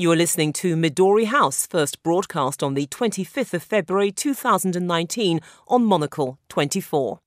You 0.00 0.10
are 0.12 0.16
listening 0.16 0.54
to 0.54 0.76
Midori 0.76 1.26
House, 1.26 1.66
first 1.66 2.02
broadcast 2.02 2.62
on 2.62 2.72
the 2.72 2.86
25th 2.86 3.52
of 3.52 3.62
February 3.62 4.10
2019 4.10 5.40
on 5.68 5.84
Monocle 5.84 6.38
24. 6.48 7.20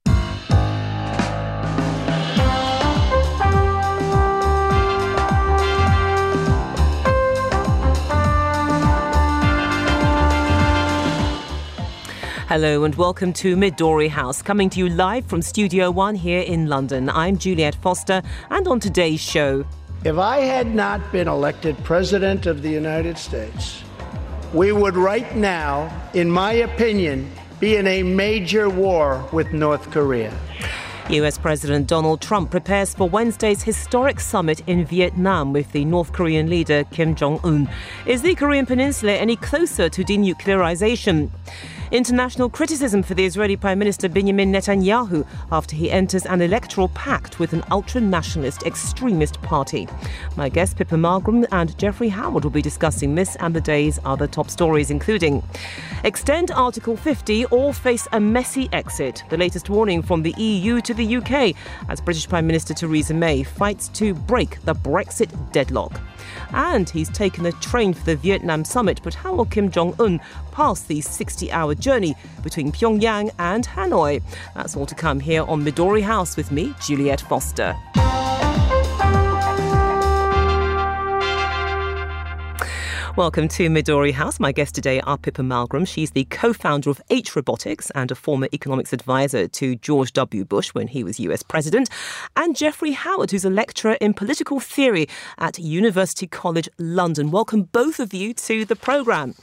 Hello 12.48 12.84
and 12.84 12.96
welcome 12.96 13.34
to 13.34 13.56
Midori 13.56 14.10
House, 14.10 14.42
coming 14.42 14.72
to 14.72 14.80
you 14.80 14.90
live 14.90 15.28
from 15.28 15.44
Studio 15.44 15.92
One 15.92 16.16
here 16.16 16.42
in 16.42 16.66
London. 16.66 17.08
I'm 17.10 17.38
Juliette 17.38 17.76
Foster, 17.76 18.24
and 18.50 18.68
on 18.68 18.80
today's 18.80 19.22
show. 19.22 19.64
If 20.06 20.18
I 20.18 20.40
had 20.40 20.76
not 20.76 21.14
been 21.14 21.30
elected 21.30 21.82
President 21.86 22.46
of 22.46 22.62
the 22.62 22.70
United 22.70 23.18
States, 23.18 23.82
we 24.54 24.74
would 24.74 24.98
right 24.98 25.34
now, 25.34 25.90
in 26.14 26.30
my 26.30 26.52
opinion, 26.52 27.32
be 27.62 27.78
in 27.78 27.88
a 27.88 28.04
major 28.04 28.70
war 28.70 29.26
with 29.32 29.54
North 29.54 29.92
Korea. 29.92 30.38
US 31.10 31.38
President 31.38 31.88
Donald 31.88 32.20
Trump 32.20 32.52
prepares 32.52 32.94
for 32.94 33.08
Wednesday's 33.08 33.64
historic 33.64 34.20
summit 34.20 34.62
in 34.68 34.84
Vietnam 34.84 35.54
with 35.54 35.72
the 35.72 35.86
North 35.86 36.12
Korean 36.12 36.50
leader 36.50 36.84
Kim 36.92 37.16
Jong 37.16 37.40
un. 37.46 37.70
Is 38.06 38.24
the 38.24 38.36
Korean 38.36 38.66
Peninsula 38.66 39.14
any 39.14 39.38
closer 39.38 39.88
to 39.88 40.04
denuclearization? 40.04 41.30
International 41.92 42.50
criticism 42.50 43.04
for 43.04 43.14
the 43.14 43.26
Israeli 43.26 43.56
Prime 43.56 43.78
Minister 43.78 44.10
Benjamin 44.10 44.52
Netanyahu 44.52 45.26
after 45.52 45.76
he 45.76 45.92
enters 45.92 46.26
an 46.26 46.42
electoral 46.42 46.90
pact 46.90 47.40
with 47.40 47.54
an 47.54 47.64
ultra 47.72 48.02
nationalist 48.02 48.64
extremist 48.64 49.42
party. 49.42 49.88
My 50.36 50.50
guests 50.50 50.74
Pippa 50.74 50.96
Malmgren 50.96 51.46
and 51.52 51.78
Jeffrey 51.78 52.10
Howard 52.10 52.44
will 52.44 52.52
be 52.52 52.62
discussing 52.62 53.16
this 53.16 53.36
and 53.38 53.56
the 53.56 53.62
day's 53.62 54.00
other 54.06 54.28
top 54.28 54.50
stories, 54.50 54.90
including 54.90 55.44
extend 56.04 56.52
Article 56.52 56.96
50 56.96 57.46
or 57.46 57.74
face 57.74 58.08
a 58.12 58.20
messy 58.20 58.70
exit. 58.72 59.24
The 59.30 59.38
latest 59.38 59.70
warning 59.70 60.02
from 60.02 60.24
the 60.24 60.34
EU 60.38 60.82
to 60.82 60.94
the 60.94 61.18
UK 61.18 61.56
as 61.90 62.02
British 62.02 62.28
Prime 62.28 62.48
Minister 62.48 62.74
Theresa 62.74 63.14
May 63.14 63.44
fights 63.44 63.88
to 63.90 64.14
break 64.14 64.62
the 64.64 64.74
Brexit 64.74 65.30
deadlock. 65.52 66.00
And 66.52 66.90
he's 66.90 67.10
taken 67.10 67.46
a 67.46 67.52
train 67.54 67.94
for 67.94 68.04
the 68.06 68.16
Vietnam 68.16 68.66
summit, 68.66 69.00
but 69.04 69.14
how 69.14 69.34
will 69.34 69.46
Kim 69.46 69.70
Jong 69.70 69.96
un 70.00 70.20
pass 70.52 70.82
the 70.82 71.02
60 71.02 71.52
hour 71.52 71.76
journey 71.76 72.16
between 72.42 72.72
Pyongyang 72.72 73.32
and 73.40 73.68
Hanoi? 73.68 74.22
That's 74.56 74.76
all 74.76 74.86
to 74.86 74.96
come 74.96 75.20
here 75.20 75.44
on 75.44 75.64
Midori 75.64 76.02
House 76.02 76.38
with 76.38 76.52
me, 76.52 76.74
Juliette 76.82 77.22
Foster. 77.22 77.76
Welcome 83.16 83.48
to 83.50 83.70
Midori 83.70 84.12
House. 84.12 84.40
My 84.40 84.52
guest 84.52 84.74
today 84.74 85.00
are 85.02 85.20
Pippa 85.20 85.44
Malmgren. 85.44 85.88
She's 85.88 86.10
the 86.10 86.24
co-founder 86.26 86.90
of 86.90 87.00
H 87.12 87.36
Robotics 87.36 87.92
and 87.92 88.10
a 88.10 88.16
former 88.16 88.48
economics 88.52 88.92
advisor 88.92 89.48
to 89.50 89.76
George 89.76 90.14
W. 90.14 90.44
Bush 90.44 90.70
when 90.70 90.88
he 90.88 91.04
was 91.04 91.20
US 91.20 91.44
president, 91.44 91.92
and 92.36 92.56
Jeffrey 92.56 92.94
Howard, 92.94 93.30
who's 93.30 93.46
a 93.46 93.52
lecturer 93.52 93.98
in 94.02 94.16
political 94.16 94.60
theory 94.60 95.08
at 95.38 95.60
University 95.60 96.26
College 96.26 96.68
London. 96.80 97.30
Welcome 97.30 97.70
both 97.72 98.00
of 98.00 98.16
you 98.16 98.34
to 98.34 98.66
the 98.66 98.76
program. 98.76 99.36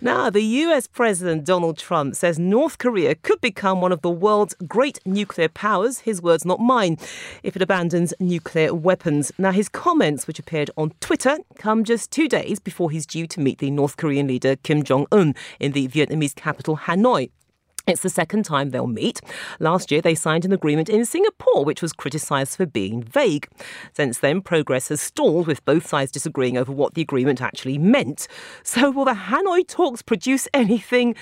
Now, 0.00 0.30
the 0.30 0.42
US 0.42 0.86
President 0.86 1.44
Donald 1.44 1.76
Trump 1.76 2.14
says 2.14 2.38
North 2.38 2.78
Korea 2.78 3.16
could 3.16 3.40
become 3.40 3.80
one 3.80 3.90
of 3.90 4.02
the 4.02 4.10
world's 4.10 4.54
great 4.68 5.00
nuclear 5.04 5.48
powers, 5.48 5.98
his 6.00 6.22
words, 6.22 6.44
not 6.44 6.60
mine, 6.60 6.98
if 7.42 7.56
it 7.56 7.62
abandons 7.62 8.14
nuclear 8.20 8.72
weapons. 8.72 9.32
Now, 9.38 9.50
his 9.50 9.68
comments, 9.68 10.28
which 10.28 10.38
appeared 10.38 10.70
on 10.76 10.92
Twitter, 11.00 11.38
come 11.56 11.82
just 11.82 12.12
two 12.12 12.28
days 12.28 12.60
before 12.60 12.92
he's 12.92 13.06
due 13.06 13.26
to 13.26 13.40
meet 13.40 13.58
the 13.58 13.72
North 13.72 13.96
Korean 13.96 14.28
leader 14.28 14.54
Kim 14.54 14.84
Jong 14.84 15.08
un 15.10 15.34
in 15.58 15.72
the 15.72 15.88
Vietnamese 15.88 16.36
capital, 16.36 16.76
Hanoi. 16.76 17.30
It's 17.88 18.02
the 18.02 18.10
second 18.10 18.44
time 18.44 18.70
they'll 18.70 18.86
meet. 18.86 19.20
Last 19.60 19.90
year, 19.90 20.02
they 20.02 20.14
signed 20.14 20.44
an 20.44 20.52
agreement 20.52 20.90
in 20.90 21.06
Singapore, 21.06 21.64
which 21.64 21.80
was 21.80 21.94
criticised 21.94 22.56
for 22.56 22.66
being 22.66 23.02
vague. 23.02 23.48
Since 23.94 24.18
then, 24.18 24.42
progress 24.42 24.88
has 24.88 25.00
stalled, 25.00 25.46
with 25.46 25.64
both 25.64 25.86
sides 25.86 26.12
disagreeing 26.12 26.58
over 26.58 26.70
what 26.70 26.92
the 26.92 27.00
agreement 27.00 27.40
actually 27.40 27.78
meant. 27.78 28.28
So, 28.62 28.90
will 28.90 29.06
the 29.06 29.14
Hanoi 29.14 29.66
talks 29.66 30.02
produce 30.02 30.46
anything? 30.52 31.14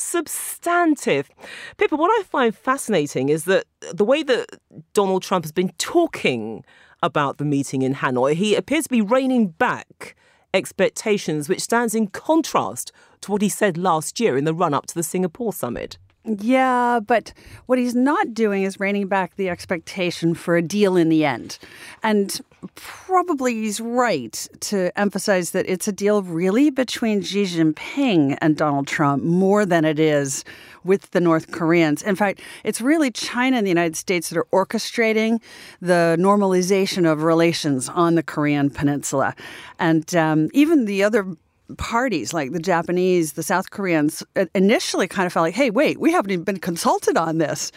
substantive. 0.00 1.28
Pippa, 1.76 1.96
what 1.96 2.20
I 2.20 2.22
find 2.22 2.56
fascinating 2.56 3.30
is 3.30 3.46
that 3.46 3.64
the 3.92 4.04
way 4.04 4.22
that 4.22 4.46
Donald 4.92 5.24
Trump 5.24 5.44
has 5.44 5.50
been 5.50 5.72
talking 5.78 6.64
about 7.02 7.38
the 7.38 7.44
meeting 7.44 7.82
in 7.82 7.96
Hanoi, 7.96 8.34
he 8.34 8.54
appears 8.54 8.84
to 8.84 8.90
be 8.90 9.00
reining 9.00 9.48
back 9.48 10.14
expectations, 10.54 11.48
which 11.48 11.60
stands 11.60 11.94
in 11.94 12.06
contrast 12.06 12.92
to 13.22 13.32
what 13.32 13.42
he 13.42 13.48
said 13.48 13.76
last 13.76 14.20
year 14.20 14.36
in 14.36 14.44
the 14.44 14.54
run 14.54 14.74
up 14.74 14.86
to 14.86 14.94
the 14.94 15.02
Singapore 15.02 15.52
summit. 15.52 15.98
Yeah, 16.28 17.00
but 17.00 17.32
what 17.66 17.78
he's 17.78 17.94
not 17.94 18.34
doing 18.34 18.64
is 18.64 18.78
reining 18.78 19.08
back 19.08 19.36
the 19.36 19.48
expectation 19.48 20.34
for 20.34 20.56
a 20.56 20.62
deal 20.62 20.94
in 20.94 21.08
the 21.08 21.24
end. 21.24 21.58
And 22.02 22.38
probably 22.74 23.54
he's 23.54 23.80
right 23.80 24.46
to 24.60 24.96
emphasize 24.98 25.52
that 25.52 25.66
it's 25.66 25.88
a 25.88 25.92
deal 25.92 26.22
really 26.22 26.68
between 26.68 27.22
Xi 27.22 27.44
Jinping 27.44 28.36
and 28.42 28.56
Donald 28.58 28.86
Trump 28.86 29.22
more 29.22 29.64
than 29.64 29.86
it 29.86 29.98
is 29.98 30.44
with 30.84 31.10
the 31.12 31.20
North 31.20 31.50
Koreans. 31.50 32.02
In 32.02 32.14
fact, 32.14 32.40
it's 32.62 32.82
really 32.82 33.10
China 33.10 33.56
and 33.56 33.66
the 33.66 33.70
United 33.70 33.96
States 33.96 34.28
that 34.28 34.36
are 34.36 34.46
orchestrating 34.52 35.40
the 35.80 36.16
normalization 36.18 37.10
of 37.10 37.22
relations 37.22 37.88
on 37.88 38.16
the 38.16 38.22
Korean 38.22 38.68
peninsula. 38.68 39.34
And 39.78 40.14
um, 40.14 40.50
even 40.52 40.84
the 40.84 41.02
other 41.02 41.26
parties 41.76 42.32
like 42.32 42.52
the 42.52 42.58
Japanese, 42.58 43.34
the 43.34 43.42
South 43.42 43.70
Koreans 43.70 44.22
uh, 44.36 44.46
initially 44.54 45.06
kind 45.06 45.26
of 45.26 45.32
felt 45.32 45.44
like, 45.44 45.54
hey, 45.54 45.70
wait, 45.70 46.00
we 46.00 46.12
haven't 46.12 46.30
even 46.30 46.44
been 46.44 46.58
consulted 46.58 47.16
on 47.16 47.38
this. 47.38 47.70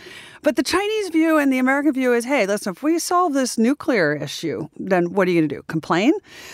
But 0.44 0.56
the 0.56 0.64
Chinese 0.64 1.10
view 1.10 1.38
and 1.38 1.54
the 1.54 1.60
American 1.60 1.94
view 1.94 2.14
is, 2.14 2.26
hey, 2.26 2.48
listen, 2.48 2.72
if 2.72 2.82
we 2.82 2.98
solve 2.98 3.34
this 3.34 3.60
nuclear 3.60 4.14
issue, 4.16 4.70
then 4.76 5.14
what 5.14 5.28
are 5.28 5.32
you 5.32 5.42
going 5.42 5.50
to 5.50 5.56
do? 5.58 5.64
Complain? 5.68 6.14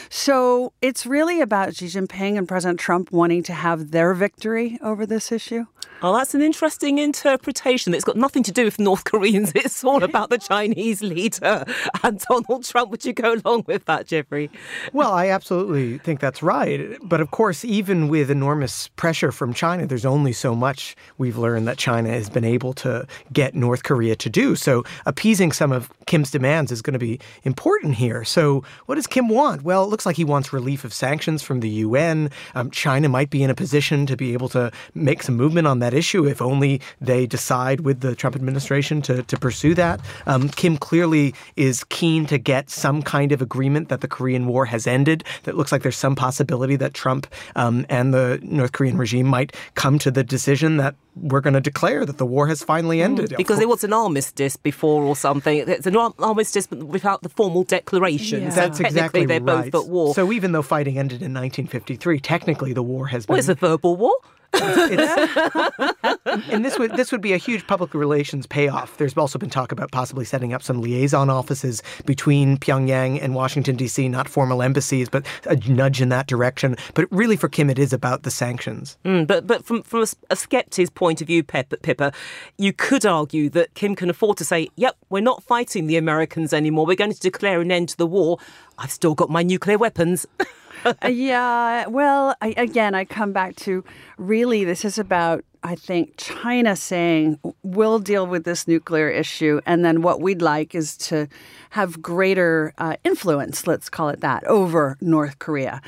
So 0.10 0.74
it's 0.82 1.06
really 1.06 1.40
about 1.40 1.76
Xi 1.76 1.86
Jinping 1.86 2.38
and 2.38 2.48
President 2.48 2.80
Trump 2.80 3.12
wanting 3.12 3.44
to 3.44 3.54
have 3.54 3.92
their 3.92 4.14
victory 4.14 4.78
over 4.82 5.06
this 5.06 5.32
issue. 5.32 5.66
Oh, 6.04 6.16
that's 6.16 6.36
an 6.36 6.44
interesting 6.44 7.00
interpretation. 7.00 7.96
It's 7.96 8.04
got 8.04 8.16
nothing 8.16 8.44
to 8.44 8.52
do 8.52 8.66
with 8.66 8.78
North 8.78 9.04
Koreans. 9.04 9.52
It's 9.68 9.84
all 9.84 10.04
about 10.04 10.30
the 10.30 10.38
Chinese 10.38 11.02
leader 11.02 11.66
and 12.04 12.20
Donald 12.20 12.64
Trump. 12.64 12.92
Would 12.92 13.04
you 13.04 13.14
go 13.14 13.34
along 13.34 13.64
with 13.68 13.86
that, 13.86 14.06
Jeffrey? 14.06 14.52
Well, 14.94 15.12
I 15.12 15.30
absolutely 15.30 15.98
think 15.98 16.20
that's 16.20 16.44
right. 16.44 16.98
But 17.02 17.22
of 17.22 17.32
course, 17.32 17.66
even 17.66 18.08
with 18.08 18.30
enormous 18.30 18.90
pressure 18.90 19.32
from 19.32 19.54
China, 19.54 19.88
there's 19.88 20.06
only 20.06 20.34
so 20.34 20.56
much 20.56 20.96
we've 21.18 21.38
learned 21.38 21.68
that 21.68 21.78
China 21.78 22.10
has 22.10 22.30
been 22.30 22.46
able 22.46 22.74
to 22.74 23.08
get 23.34 23.56
North 23.56 23.77
Korea 23.84 24.16
to 24.18 24.30
do. 24.30 24.56
So 24.56 24.84
appeasing 25.08 25.52
some 25.52 25.72
of 25.72 25.90
Kim's 26.06 26.30
demands 26.30 26.72
is 26.72 26.82
going 26.82 26.94
to 26.94 27.00
be 27.00 27.20
important 27.44 27.96
here. 27.96 28.24
So 28.24 28.64
what 28.86 28.96
does 28.96 29.08
Kim 29.08 29.30
want? 29.30 29.64
Well, 29.64 29.84
it 29.84 29.88
looks 29.88 30.06
like 30.06 30.16
he 30.16 30.24
wants 30.24 30.54
relief 30.54 30.84
of 30.84 30.94
sanctions 30.94 31.42
from 31.42 31.62
the 31.62 31.70
UN. 31.70 32.30
Um, 32.54 32.70
China 32.70 33.10
might 33.10 33.32
be 33.32 33.42
in 33.42 33.50
a 33.50 33.56
position 33.56 34.06
to 34.06 34.16
be 34.16 34.34
able 34.34 34.50
to 34.50 34.72
make 34.94 35.24
some 35.24 35.36
movement 35.36 35.68
on 35.68 35.80
that 35.80 35.88
that 35.88 35.94
issue 35.94 36.28
if 36.28 36.42
only 36.42 36.82
they 37.00 37.26
decide 37.26 37.80
with 37.80 38.02
the 38.02 38.14
Trump 38.14 38.36
administration 38.36 39.02
to, 39.02 39.24
to 39.24 39.38
pursue 39.38 39.74
that. 39.74 40.02
Um, 40.26 40.50
Kim 40.50 40.76
clearly 40.76 41.34
is 41.56 41.86
keen 41.86 42.26
to 42.26 42.38
get 42.38 42.70
some 42.70 43.02
kind 43.02 43.32
of 43.32 43.42
agreement 43.42 43.88
that 43.88 44.02
the 44.02 44.08
Korean 44.10 44.48
War 44.48 44.66
has 44.66 44.86
ended. 44.86 45.24
That 45.44 45.56
looks 45.56 45.72
like 45.72 45.84
there's 45.84 45.96
some 45.96 46.14
possibility 46.14 46.76
that 46.76 46.94
Trump 46.94 47.26
um, 47.56 47.86
and 47.88 48.14
the 48.14 48.40
North 48.42 48.74
Korean 48.74 48.98
regime 48.98 49.28
might 49.28 49.56
come 49.76 49.98
to 50.00 50.12
the 50.12 50.26
decision 50.26 50.76
that 50.76 50.96
we're 51.22 51.42
going 51.42 51.54
to 51.54 51.62
declare 51.62 52.06
that 52.06 52.18
the 52.18 52.26
war 52.26 52.48
has 52.48 52.64
finally 52.64 52.98
mm. 52.98 53.04
ended. 53.04 53.32
Mm, 53.32 53.38
because 53.38 53.60
it 53.60 53.70
was 53.70 53.84
an 53.84 53.94
armistice 53.94 54.56
before 54.56 55.04
or 55.04 55.16
something. 55.16 55.58
It's 55.68 55.88
an 55.88 55.96
armistice 55.96 56.70
without 56.72 57.24
the 57.24 57.30
formal 57.30 57.64
declaration. 57.64 58.44
Yeah. 58.44 58.50
So 58.50 58.62
That's 58.62 58.80
exactly 58.80 59.26
they're 59.26 59.42
right. 59.42 59.72
both 59.72 59.86
at 59.86 59.90
war. 59.90 60.14
So 60.14 60.32
even 60.32 60.52
though 60.52 60.62
fighting 60.62 60.98
ended 60.98 61.22
in 61.22 61.34
1953, 61.34 62.20
technically 62.20 62.74
the 62.74 62.84
war 62.84 63.08
has 63.08 63.26
been. 63.26 63.34
Well, 63.34 63.40
it's 63.40 63.50
a 63.50 63.56
verbal 63.56 63.96
war. 63.96 64.16
and 66.52 66.66
this 66.66 66.78
would 66.80 66.96
this 66.96 67.12
would 67.12 67.22
be 67.22 67.34
a 67.34 67.38
huge 67.38 67.66
public 67.68 67.94
relations 67.94 68.48
payoff. 68.48 68.98
There's 68.98 69.18
also 69.18 69.40
been 69.40 69.50
talk 69.50 69.72
about 69.72 69.92
possibly 69.92 70.26
setting 70.26 70.54
up 70.54 70.64
some 70.64 70.82
liaison 70.82 71.30
offices 71.30 71.84
between 72.06 72.58
Pyongyang 72.58 73.22
and 73.22 73.36
Washington 73.36 73.76
D.C., 73.76 74.08
not 74.10 74.28
formal 74.28 74.62
embassies, 74.62 75.10
but 75.10 75.26
a 75.46 75.56
nudge 75.70 76.02
in 76.02 76.10
that 76.10 76.28
direction. 76.28 76.76
But 76.94 77.08
really, 77.12 77.36
for 77.36 77.50
Kim, 77.50 77.70
it 77.70 77.80
is 77.80 77.94
about 77.94 78.24
the 78.24 78.32
sanctions. 78.32 78.98
Mm, 79.06 79.28
but 79.28 79.48
but 79.48 79.66
from 79.66 79.84
from 79.84 80.02
a, 80.02 80.08
a 80.32 80.36
skeptic's 80.36 80.90
point 80.90 81.22
of 81.22 81.28
view, 81.28 81.44
Pippa, 81.44 82.12
you 82.58 82.74
could 82.74 83.06
argue 83.06 83.50
that 83.52 83.74
Kim 83.74 83.96
can 83.96 84.10
afford 84.10 84.38
to 84.38 84.46
say, 84.46 84.70
"Yep, 84.76 84.98
we're 85.10 85.22
not 85.22 85.44
fighting 85.44 85.88
the 85.88 85.98
Americans 85.98 86.54
anymore. 86.54 86.86
We're 86.86 86.96
going 86.96 87.14
to 87.14 87.20
declare 87.20 87.62
an 87.62 87.72
end 87.72 87.90
to 87.90 87.98
the 87.98 88.08
war. 88.08 88.40
I've 88.78 88.92
still 88.92 89.16
got 89.16 89.30
my 89.30 89.44
nuclear 89.44 89.78
weapons." 89.78 90.26
Yeah. 91.10 91.88
Well, 91.88 92.36
I, 92.42 92.54
again, 92.58 92.96
I 92.96 93.06
come 93.06 93.34
back 93.34 93.56
to 93.58 93.84
really 94.18 94.64
this 94.64 94.86
is 94.86 94.98
about 94.98 95.44
I 95.64 95.76
think, 95.76 96.14
China 96.16 96.78
saying, 96.78 97.40
we'll 97.62 98.00
deal 98.00 98.26
with 98.26 98.46
this 98.46 98.70
nuclear 98.70 99.10
issue. 99.10 99.60
And 99.66 99.84
then 99.84 100.02
what 100.02 100.22
we'd 100.22 100.42
like 100.42 100.74
is 100.74 100.96
to 100.98 101.28
have 101.72 102.02
greater 102.02 102.74
uh, 102.78 102.96
influence, 103.04 103.68
let's 103.68 103.90
call 103.90 104.08
it 104.08 104.22
that, 104.22 104.46
over 104.46 104.98
North 105.02 105.40
Korea. 105.40 105.82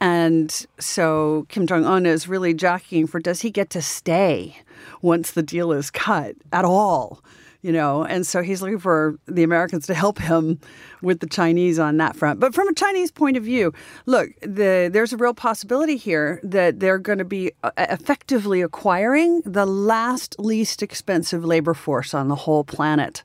And 0.00 0.66
so 0.78 1.46
Kim 1.48 1.66
Jong 1.66 1.84
un 1.84 2.06
is 2.06 2.28
really 2.28 2.54
jockeying 2.54 3.08
for 3.08 3.18
does 3.18 3.40
he 3.40 3.50
get 3.50 3.70
to 3.70 3.82
stay 3.82 4.58
once 5.02 5.32
the 5.32 5.42
deal 5.42 5.72
is 5.72 5.90
cut 5.90 6.36
at 6.52 6.64
all? 6.64 7.20
You 7.64 7.72
know, 7.72 8.04
and 8.04 8.26
so 8.26 8.42
he's 8.42 8.60
looking 8.60 8.78
for 8.78 9.18
the 9.24 9.42
Americans 9.42 9.86
to 9.86 9.94
help 9.94 10.18
him 10.18 10.60
with 11.00 11.20
the 11.20 11.26
Chinese 11.26 11.78
on 11.78 11.96
that 11.96 12.14
front. 12.14 12.38
But 12.38 12.54
from 12.54 12.68
a 12.68 12.74
Chinese 12.74 13.10
point 13.10 13.38
of 13.38 13.42
view, 13.42 13.72
look, 14.04 14.28
the, 14.42 14.90
there's 14.92 15.14
a 15.14 15.16
real 15.16 15.32
possibility 15.32 15.96
here 15.96 16.40
that 16.42 16.78
they're 16.78 16.98
going 16.98 17.16
to 17.16 17.24
be 17.24 17.52
uh, 17.62 17.70
effectively 17.78 18.60
acquiring 18.60 19.40
the 19.46 19.64
last 19.64 20.38
least 20.38 20.82
expensive 20.82 21.42
labor 21.42 21.72
force 21.72 22.12
on 22.12 22.28
the 22.28 22.34
whole 22.34 22.64
planet. 22.64 23.22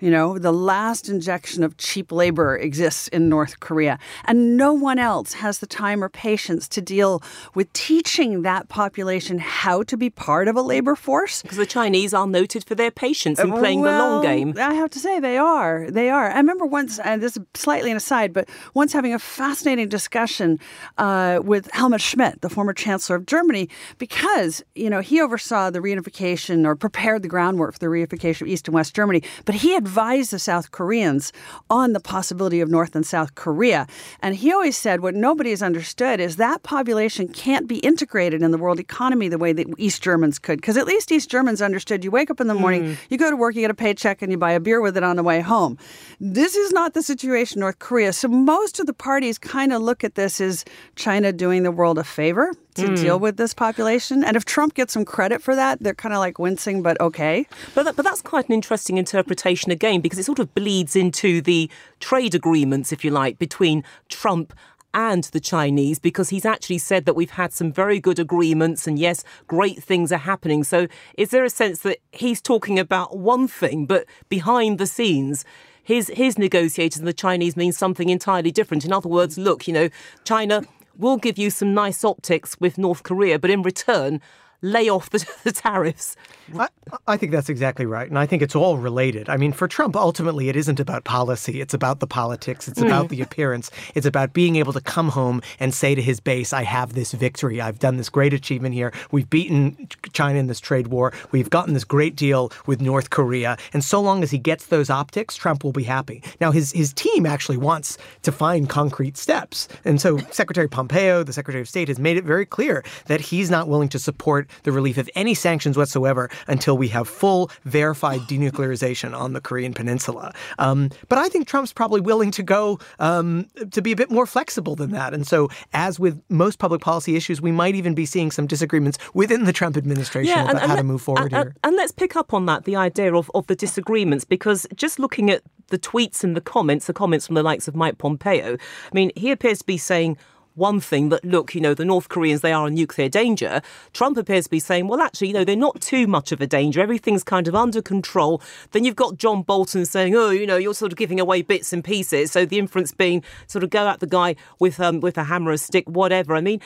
You 0.00 0.10
know, 0.12 0.38
the 0.38 0.52
last 0.52 1.08
injection 1.08 1.64
of 1.64 1.76
cheap 1.76 2.12
labor 2.12 2.56
exists 2.56 3.08
in 3.08 3.28
North 3.28 3.58
Korea, 3.58 3.98
and 4.26 4.56
no 4.56 4.72
one 4.72 4.98
else 4.98 5.32
has 5.34 5.58
the 5.58 5.66
time 5.66 6.04
or 6.04 6.08
patience 6.08 6.68
to 6.68 6.80
deal 6.80 7.20
with 7.54 7.72
teaching 7.72 8.42
that 8.42 8.68
population 8.68 9.38
how 9.38 9.82
to 9.82 9.96
be 9.96 10.08
part 10.08 10.46
of 10.46 10.54
a 10.54 10.62
labor 10.62 10.94
force. 10.94 11.42
Because 11.42 11.58
the 11.58 11.66
Chinese 11.66 12.14
are 12.14 12.28
noted 12.28 12.64
for 12.64 12.76
their 12.76 12.92
patience 12.92 13.40
in 13.40 13.50
playing 13.50 13.80
well, 13.80 13.92
the 13.92 14.14
long 14.14 14.22
game. 14.22 14.54
I 14.56 14.74
have 14.74 14.90
to 14.90 15.00
say, 15.00 15.18
they 15.18 15.36
are. 15.36 15.90
They 15.90 16.10
are. 16.10 16.30
I 16.30 16.36
remember 16.36 16.64
once, 16.64 17.00
and 17.00 17.20
this 17.20 17.36
is 17.36 17.42
slightly 17.54 17.90
an 17.90 17.96
aside, 17.96 18.32
but 18.32 18.48
once 18.74 18.92
having 18.92 19.14
a 19.14 19.18
fascinating 19.18 19.88
discussion 19.88 20.60
uh, 20.98 21.40
with 21.42 21.68
Helmut 21.72 22.00
Schmidt, 22.00 22.40
the 22.40 22.48
former 22.48 22.72
Chancellor 22.72 23.16
of 23.16 23.26
Germany, 23.26 23.68
because, 23.98 24.62
you 24.76 24.90
know, 24.90 25.00
he 25.00 25.20
oversaw 25.20 25.70
the 25.70 25.80
reunification 25.80 26.64
or 26.64 26.76
prepared 26.76 27.22
the 27.22 27.28
groundwork 27.28 27.72
for 27.72 27.80
the 27.80 27.86
reunification 27.86 28.42
of 28.42 28.48
East 28.48 28.68
and 28.68 28.74
West 28.76 28.94
Germany, 28.94 29.24
but 29.44 29.56
he 29.56 29.72
had 29.72 29.87
advise 29.88 30.28
the 30.28 30.38
South 30.38 30.70
Koreans 30.70 31.32
on 31.70 31.94
the 31.94 32.00
possibility 32.00 32.60
of 32.60 32.68
North 32.68 32.94
and 32.94 33.06
South 33.06 33.34
Korea. 33.34 33.86
And 34.20 34.34
he 34.34 34.52
always 34.52 34.76
said 34.76 35.00
what 35.00 35.14
nobody 35.14 35.48
has 35.48 35.62
understood 35.62 36.20
is 36.20 36.36
that 36.36 36.62
population 36.62 37.26
can't 37.26 37.66
be 37.66 37.78
integrated 37.78 38.42
in 38.42 38.50
the 38.50 38.58
world 38.58 38.78
economy 38.78 39.28
the 39.28 39.38
way 39.38 39.54
that 39.54 39.66
East 39.78 40.02
Germans 40.02 40.38
could. 40.38 40.60
Because 40.60 40.76
at 40.76 40.86
least 40.86 41.10
East 41.10 41.30
Germans 41.30 41.62
understood 41.62 42.04
you 42.04 42.10
wake 42.10 42.30
up 42.30 42.38
in 42.38 42.48
the 42.48 42.54
morning, 42.54 42.82
mm. 42.82 42.96
you 43.08 43.16
go 43.16 43.30
to 43.30 43.36
work, 43.36 43.54
you 43.54 43.62
get 43.62 43.70
a 43.70 43.74
paycheck, 43.74 44.20
and 44.20 44.30
you 44.30 44.36
buy 44.36 44.52
a 44.52 44.60
beer 44.60 44.82
with 44.82 44.94
it 44.98 45.02
on 45.02 45.16
the 45.16 45.22
way 45.22 45.40
home. 45.40 45.78
This 46.20 46.54
is 46.54 46.70
not 46.70 46.92
the 46.92 47.02
situation 47.02 47.56
in 47.56 47.60
North 47.60 47.78
Korea. 47.78 48.12
So 48.12 48.28
most 48.28 48.78
of 48.78 48.84
the 48.84 48.92
parties 48.92 49.38
kind 49.38 49.72
of 49.72 49.80
look 49.80 50.04
at 50.04 50.16
this 50.16 50.38
as 50.38 50.66
China 50.96 51.32
doing 51.32 51.62
the 51.62 51.72
world 51.72 51.96
a 51.96 52.04
favor 52.04 52.52
to 52.78 52.88
mm. 52.88 52.96
deal 52.96 53.18
with 53.18 53.36
this 53.36 53.54
population. 53.54 54.24
And 54.24 54.36
if 54.36 54.44
Trump 54.44 54.74
gets 54.74 54.92
some 54.92 55.04
credit 55.04 55.42
for 55.42 55.54
that, 55.56 55.80
they're 55.80 55.94
kind 55.94 56.14
of 56.14 56.18
like 56.18 56.38
wincing, 56.38 56.82
but 56.82 57.00
okay. 57.00 57.46
But, 57.74 57.84
that, 57.84 57.96
but 57.96 58.04
that's 58.04 58.22
quite 58.22 58.48
an 58.48 58.54
interesting 58.54 58.98
interpretation 58.98 59.70
again, 59.78 60.00
because 60.00 60.18
it 60.18 60.24
sort 60.24 60.40
of 60.40 60.52
bleeds 60.54 60.94
into 60.96 61.40
the 61.40 61.70
trade 62.00 62.34
agreements, 62.34 62.92
if 62.92 63.04
you 63.04 63.10
like, 63.10 63.38
between 63.38 63.84
Trump 64.08 64.52
and 64.94 65.24
the 65.24 65.40
Chinese 65.40 65.98
because 65.98 66.30
he's 66.30 66.46
actually 66.46 66.78
said 66.78 67.04
that 67.04 67.14
we've 67.14 67.38
had 67.42 67.52
some 67.52 67.70
very 67.70 68.00
good 68.00 68.18
agreements 68.18 68.86
and 68.86 68.98
yes, 68.98 69.22
great 69.46 69.82
things 69.82 70.10
are 70.10 70.24
happening. 70.32 70.64
So 70.64 70.88
is 71.16 71.30
there 71.30 71.44
a 71.44 71.50
sense 71.50 71.80
that 71.80 71.98
he's 72.10 72.40
talking 72.40 72.78
about 72.78 73.18
one 73.18 73.46
thing, 73.48 73.86
but 73.86 74.06
behind 74.30 74.78
the 74.78 74.86
scenes, 74.86 75.44
his 75.82 76.08
his 76.22 76.38
negotiators 76.38 76.98
and 76.98 77.06
the 77.06 77.12
Chinese 77.12 77.54
mean 77.54 77.72
something 77.72 78.08
entirely 78.08 78.50
different? 78.50 78.84
In 78.86 78.92
other 78.92 79.10
words, 79.10 79.36
look, 79.36 79.68
you 79.68 79.74
know, 79.74 79.88
China 80.24 80.62
we'll 80.98 81.16
give 81.16 81.38
you 81.38 81.48
some 81.48 81.72
nice 81.72 82.04
optics 82.04 82.58
with 82.60 82.76
North 82.76 83.04
Korea, 83.04 83.38
but 83.38 83.50
in 83.50 83.62
return, 83.62 84.20
lay 84.62 84.88
off 84.88 85.10
the, 85.10 85.24
the 85.44 85.52
tariffs. 85.52 86.16
I, 86.58 86.68
I, 87.06 87.16
think 87.16 87.32
that's 87.32 87.48
exactly 87.48 87.86
right. 87.86 88.08
And 88.08 88.18
I 88.18 88.26
think 88.26 88.42
it's 88.42 88.56
all 88.56 88.78
related. 88.78 89.28
I 89.28 89.36
mean, 89.36 89.52
for 89.52 89.68
Trump, 89.68 89.96
ultimately, 89.96 90.48
it 90.48 90.56
isn't 90.56 90.80
about 90.80 91.04
policy. 91.04 91.60
It's 91.60 91.74
about 91.74 92.00
the 92.00 92.06
politics. 92.06 92.68
It's 92.68 92.80
about 92.80 93.06
mm. 93.06 93.10
the 93.10 93.20
appearance. 93.20 93.70
It's 93.94 94.06
about 94.06 94.32
being 94.32 94.56
able 94.56 94.72
to 94.72 94.80
come 94.80 95.08
home 95.08 95.42
and 95.60 95.74
say 95.74 95.94
to 95.94 96.02
his 96.02 96.20
base, 96.20 96.52
I 96.52 96.62
have 96.62 96.94
this 96.94 97.12
victory. 97.12 97.60
I've 97.60 97.78
done 97.78 97.98
this 97.98 98.08
great 98.08 98.32
achievement 98.32 98.74
here. 98.74 98.92
We've 99.10 99.28
beaten 99.28 99.88
China 100.12 100.38
in 100.38 100.46
this 100.46 100.60
trade 100.60 100.88
war. 100.88 101.12
We've 101.32 101.50
gotten 101.50 101.74
this 101.74 101.84
great 101.84 102.16
deal 102.16 102.50
with 102.66 102.80
North 102.80 103.10
Korea. 103.10 103.58
And 103.72 103.84
so 103.84 104.00
long 104.00 104.22
as 104.22 104.30
he 104.30 104.38
gets 104.38 104.66
those 104.66 104.90
optics, 104.90 105.36
Trump 105.36 105.64
will 105.64 105.72
be 105.72 105.84
happy. 105.84 106.22
Now, 106.40 106.50
his, 106.50 106.72
his 106.72 106.92
team 106.92 107.26
actually 107.26 107.58
wants 107.58 107.98
to 108.22 108.32
find 108.32 108.68
concrete 108.68 109.16
steps. 109.16 109.68
And 109.84 110.00
so 110.00 110.18
Secretary 110.30 110.68
Pompeo, 110.68 111.22
the 111.22 111.32
Secretary 111.32 111.60
of 111.60 111.68
State, 111.68 111.88
has 111.88 111.98
made 111.98 112.16
it 112.16 112.24
very 112.24 112.46
clear 112.46 112.82
that 113.06 113.20
he's 113.20 113.50
not 113.50 113.68
willing 113.68 113.88
to 113.90 113.98
support 113.98 114.47
the 114.62 114.72
relief 114.72 114.98
of 114.98 115.08
any 115.14 115.34
sanctions 115.34 115.76
whatsoever 115.76 116.30
until 116.46 116.76
we 116.76 116.88
have 116.88 117.08
full 117.08 117.50
verified 117.64 118.20
denuclearization 118.22 119.16
on 119.16 119.32
the 119.32 119.40
Korean 119.40 119.74
Peninsula. 119.74 120.32
Um, 120.58 120.90
but 121.08 121.18
I 121.18 121.28
think 121.28 121.46
Trump's 121.48 121.72
probably 121.72 122.00
willing 122.00 122.30
to 122.32 122.42
go 122.42 122.78
um, 122.98 123.46
to 123.70 123.82
be 123.82 123.92
a 123.92 123.96
bit 123.96 124.10
more 124.10 124.26
flexible 124.26 124.76
than 124.76 124.90
that. 124.92 125.14
And 125.14 125.26
so, 125.26 125.48
as 125.72 125.98
with 125.98 126.20
most 126.28 126.58
public 126.58 126.80
policy 126.80 127.16
issues, 127.16 127.40
we 127.40 127.52
might 127.52 127.74
even 127.74 127.94
be 127.94 128.06
seeing 128.06 128.30
some 128.30 128.46
disagreements 128.46 128.98
within 129.14 129.44
the 129.44 129.52
Trump 129.52 129.76
administration 129.76 130.36
yeah, 130.36 130.44
about 130.44 130.50
and, 130.50 130.58
and 130.58 130.68
how 130.68 130.74
let, 130.74 130.80
to 130.80 130.86
move 130.86 131.02
forward 131.02 131.32
and, 131.32 131.44
here. 131.44 131.54
And 131.64 131.76
let's 131.76 131.92
pick 131.92 132.16
up 132.16 132.32
on 132.34 132.46
that, 132.46 132.64
the 132.64 132.76
idea 132.76 133.14
of, 133.14 133.30
of 133.34 133.46
the 133.46 133.56
disagreements, 133.56 134.24
because 134.24 134.66
just 134.74 134.98
looking 134.98 135.30
at 135.30 135.42
the 135.68 135.78
tweets 135.78 136.24
and 136.24 136.36
the 136.36 136.40
comments, 136.40 136.86
the 136.86 136.92
comments 136.92 137.26
from 137.26 137.34
the 137.34 137.42
likes 137.42 137.68
of 137.68 137.74
Mike 137.74 137.98
Pompeo, 137.98 138.54
I 138.54 138.94
mean, 138.94 139.10
he 139.16 139.30
appears 139.30 139.58
to 139.58 139.64
be 139.64 139.78
saying, 139.78 140.16
one 140.58 140.80
thing 140.80 141.08
that, 141.08 141.24
look, 141.24 141.54
you 141.54 141.60
know, 141.60 141.72
the 141.72 141.84
North 141.84 142.08
Koreans, 142.08 142.40
they 142.40 142.52
are 142.52 142.66
a 142.66 142.70
nuclear 142.70 143.08
danger. 143.08 143.62
Trump 143.92 144.18
appears 144.18 144.44
to 144.44 144.50
be 144.50 144.58
saying, 144.58 144.88
well, 144.88 145.00
actually, 145.00 145.28
you 145.28 145.34
know, 145.34 145.44
they're 145.44 145.56
not 145.56 145.80
too 145.80 146.06
much 146.06 146.32
of 146.32 146.40
a 146.40 146.46
danger. 146.46 146.80
Everything's 146.80 147.24
kind 147.24 147.48
of 147.48 147.54
under 147.54 147.80
control. 147.80 148.42
Then 148.72 148.84
you've 148.84 148.96
got 148.96 149.16
John 149.16 149.42
Bolton 149.42 149.86
saying, 149.86 150.14
oh, 150.14 150.30
you 150.30 150.46
know, 150.46 150.56
you're 150.56 150.74
sort 150.74 150.92
of 150.92 150.98
giving 150.98 151.20
away 151.20 151.42
bits 151.42 151.72
and 151.72 151.82
pieces. 151.82 152.32
So 152.32 152.44
the 152.44 152.58
inference 152.58 152.92
being 152.92 153.22
sort 153.46 153.64
of 153.64 153.70
go 153.70 153.88
at 153.88 154.00
the 154.00 154.06
guy 154.06 154.36
with, 154.58 154.80
um, 154.80 155.00
with 155.00 155.16
a 155.16 155.24
hammer, 155.24 155.52
a 155.52 155.58
stick, 155.58 155.88
whatever. 155.88 156.34
I 156.34 156.40
mean, 156.40 156.60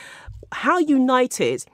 how 0.51 0.79
united 0.79 1.65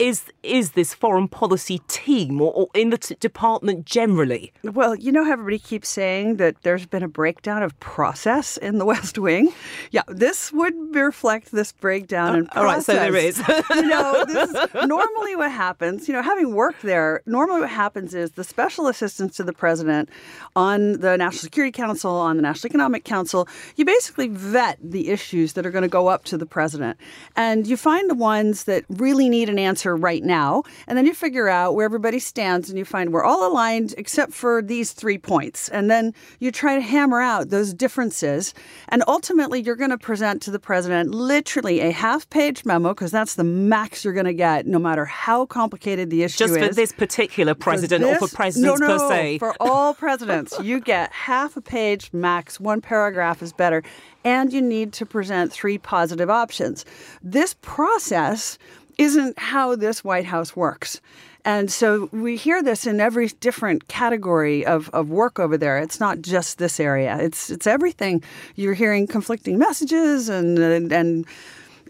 is 0.00 0.24
is 0.42 0.72
this 0.72 0.94
foreign 0.94 1.28
policy 1.28 1.82
team 1.86 2.40
or, 2.40 2.52
or 2.54 2.68
in 2.74 2.88
the 2.88 2.96
t- 2.96 3.14
department 3.20 3.84
generally? 3.84 4.50
Well, 4.64 4.94
you 4.94 5.12
know 5.12 5.24
how 5.24 5.32
everybody 5.32 5.58
keeps 5.58 5.90
saying 5.90 6.36
that 6.36 6.56
there's 6.62 6.86
been 6.86 7.02
a 7.02 7.08
breakdown 7.08 7.62
of 7.62 7.78
process 7.80 8.56
in 8.56 8.78
the 8.78 8.84
West 8.92 9.18
Wing. 9.18 9.52
Yeah, 9.90 10.02
this 10.08 10.52
would 10.52 10.94
reflect 10.94 11.52
this 11.52 11.72
breakdown 11.72 12.34
uh, 12.34 12.38
in 12.38 12.46
process. 12.46 12.58
All 12.58 12.64
right, 12.64 12.82
so 12.82 12.94
there 12.94 13.14
is. 13.14 13.38
you 13.70 13.88
know, 13.88 14.24
this 14.24 14.50
is 14.50 14.86
normally 14.86 15.36
what 15.36 15.52
happens. 15.52 16.08
You 16.08 16.14
know, 16.14 16.22
having 16.22 16.54
worked 16.54 16.80
there, 16.80 17.22
normally 17.26 17.60
what 17.60 17.70
happens 17.70 18.14
is 18.14 18.32
the 18.32 18.44
special 18.44 18.86
assistants 18.86 19.36
to 19.36 19.44
the 19.44 19.52
president 19.52 20.08
on 20.56 20.92
the 21.00 21.18
National 21.18 21.40
Security 21.42 21.72
Council, 21.72 22.12
on 22.12 22.36
the 22.36 22.42
National 22.42 22.70
Economic 22.70 23.04
Council, 23.04 23.46
you 23.76 23.84
basically 23.84 24.28
vet 24.28 24.78
the 24.82 25.10
issues 25.10 25.52
that 25.52 25.66
are 25.66 25.70
going 25.70 25.82
to 25.82 25.88
go 25.88 26.08
up 26.08 26.24
to 26.24 26.38
the 26.38 26.46
president, 26.46 26.96
and 27.36 27.66
you 27.66 27.76
find 27.76 28.08
the 28.08 28.14
ones 28.14 28.64
that 28.64 28.84
really 28.88 29.28
need 29.28 29.50
an 29.50 29.58
answer 29.58 29.89
right 29.96 30.22
now. 30.22 30.62
And 30.86 30.96
then 30.96 31.06
you 31.06 31.14
figure 31.14 31.48
out 31.48 31.74
where 31.74 31.84
everybody 31.84 32.18
stands 32.18 32.68
and 32.68 32.78
you 32.78 32.84
find 32.84 33.12
we're 33.12 33.24
all 33.24 33.46
aligned 33.46 33.94
except 33.98 34.32
for 34.32 34.62
these 34.62 34.92
three 34.92 35.18
points. 35.18 35.68
And 35.68 35.90
then 35.90 36.14
you 36.38 36.50
try 36.50 36.74
to 36.76 36.80
hammer 36.80 37.20
out 37.20 37.50
those 37.50 37.74
differences. 37.74 38.54
And 38.88 39.02
ultimately, 39.06 39.60
you're 39.60 39.76
going 39.76 39.90
to 39.90 39.98
present 39.98 40.42
to 40.42 40.50
the 40.50 40.58
president 40.58 41.10
literally 41.14 41.80
a 41.80 41.90
half 41.90 42.28
page 42.30 42.64
memo 42.64 42.90
because 42.90 43.10
that's 43.10 43.34
the 43.34 43.44
max 43.44 44.04
you're 44.04 44.14
going 44.14 44.26
to 44.26 44.34
get 44.34 44.66
no 44.66 44.78
matter 44.78 45.04
how 45.04 45.46
complicated 45.46 46.10
the 46.10 46.22
issue 46.22 46.38
Just 46.38 46.52
is. 46.52 46.58
Just 46.58 46.68
for 46.68 46.74
this 46.74 46.92
particular 46.92 47.54
president 47.54 48.04
this, 48.04 48.22
or 48.22 48.28
for 48.28 48.34
presidents 48.34 48.80
no, 48.80 48.86
no, 48.86 48.98
per 48.98 49.08
se? 49.08 49.38
For 49.38 49.54
all 49.60 49.94
presidents, 50.06 50.54
you 50.62 50.80
get 50.80 51.12
half 51.12 51.56
a 51.56 51.60
page 51.60 52.10
max. 52.12 52.60
One 52.60 52.80
paragraph 52.80 53.42
is 53.42 53.52
better 53.52 53.82
and 54.24 54.52
you 54.52 54.60
need 54.60 54.92
to 54.94 55.06
present 55.06 55.52
three 55.52 55.78
positive 55.78 56.30
options. 56.30 56.84
This 57.22 57.54
process 57.62 58.58
isn't 59.00 59.38
how 59.38 59.74
this 59.76 60.04
White 60.04 60.26
House 60.26 60.54
works. 60.54 61.00
And 61.42 61.70
so 61.70 62.10
we 62.12 62.36
hear 62.36 62.62
this 62.62 62.86
in 62.86 63.00
every 63.00 63.28
different 63.28 63.88
category 63.88 64.66
of, 64.66 64.90
of 64.90 65.08
work 65.08 65.38
over 65.38 65.56
there. 65.56 65.78
It's 65.78 65.98
not 65.98 66.20
just 66.20 66.58
this 66.58 66.78
area. 66.78 67.16
It's 67.18 67.48
it's 67.48 67.66
everything. 67.66 68.22
You're 68.56 68.74
hearing 68.74 69.06
conflicting 69.06 69.58
messages 69.58 70.28
and 70.28 70.58
and, 70.58 70.92
and 70.92 71.26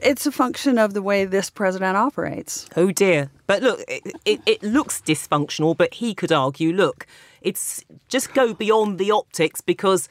it's 0.01 0.25
a 0.25 0.31
function 0.31 0.79
of 0.79 0.95
the 0.95 1.03
way 1.03 1.25
this 1.25 1.51
president 1.51 1.97
operates. 1.97 2.69
Oh 2.77 2.93
dear. 2.93 3.31
But 3.49 3.63
look, 3.63 3.81
it, 3.89 4.03
it, 4.25 4.41
it 4.47 4.63
looks 4.63 5.01
dysfunctional, 5.01 5.77
but 5.77 5.95
he 5.95 6.15
could 6.15 6.31
argue, 6.31 6.73
look, 6.73 7.07
it's 7.43 7.85
just 8.09 8.33
go 8.33 8.55
beyond 8.55 9.01
the 9.01 9.11
optics 9.11 9.61
because 9.61 10.09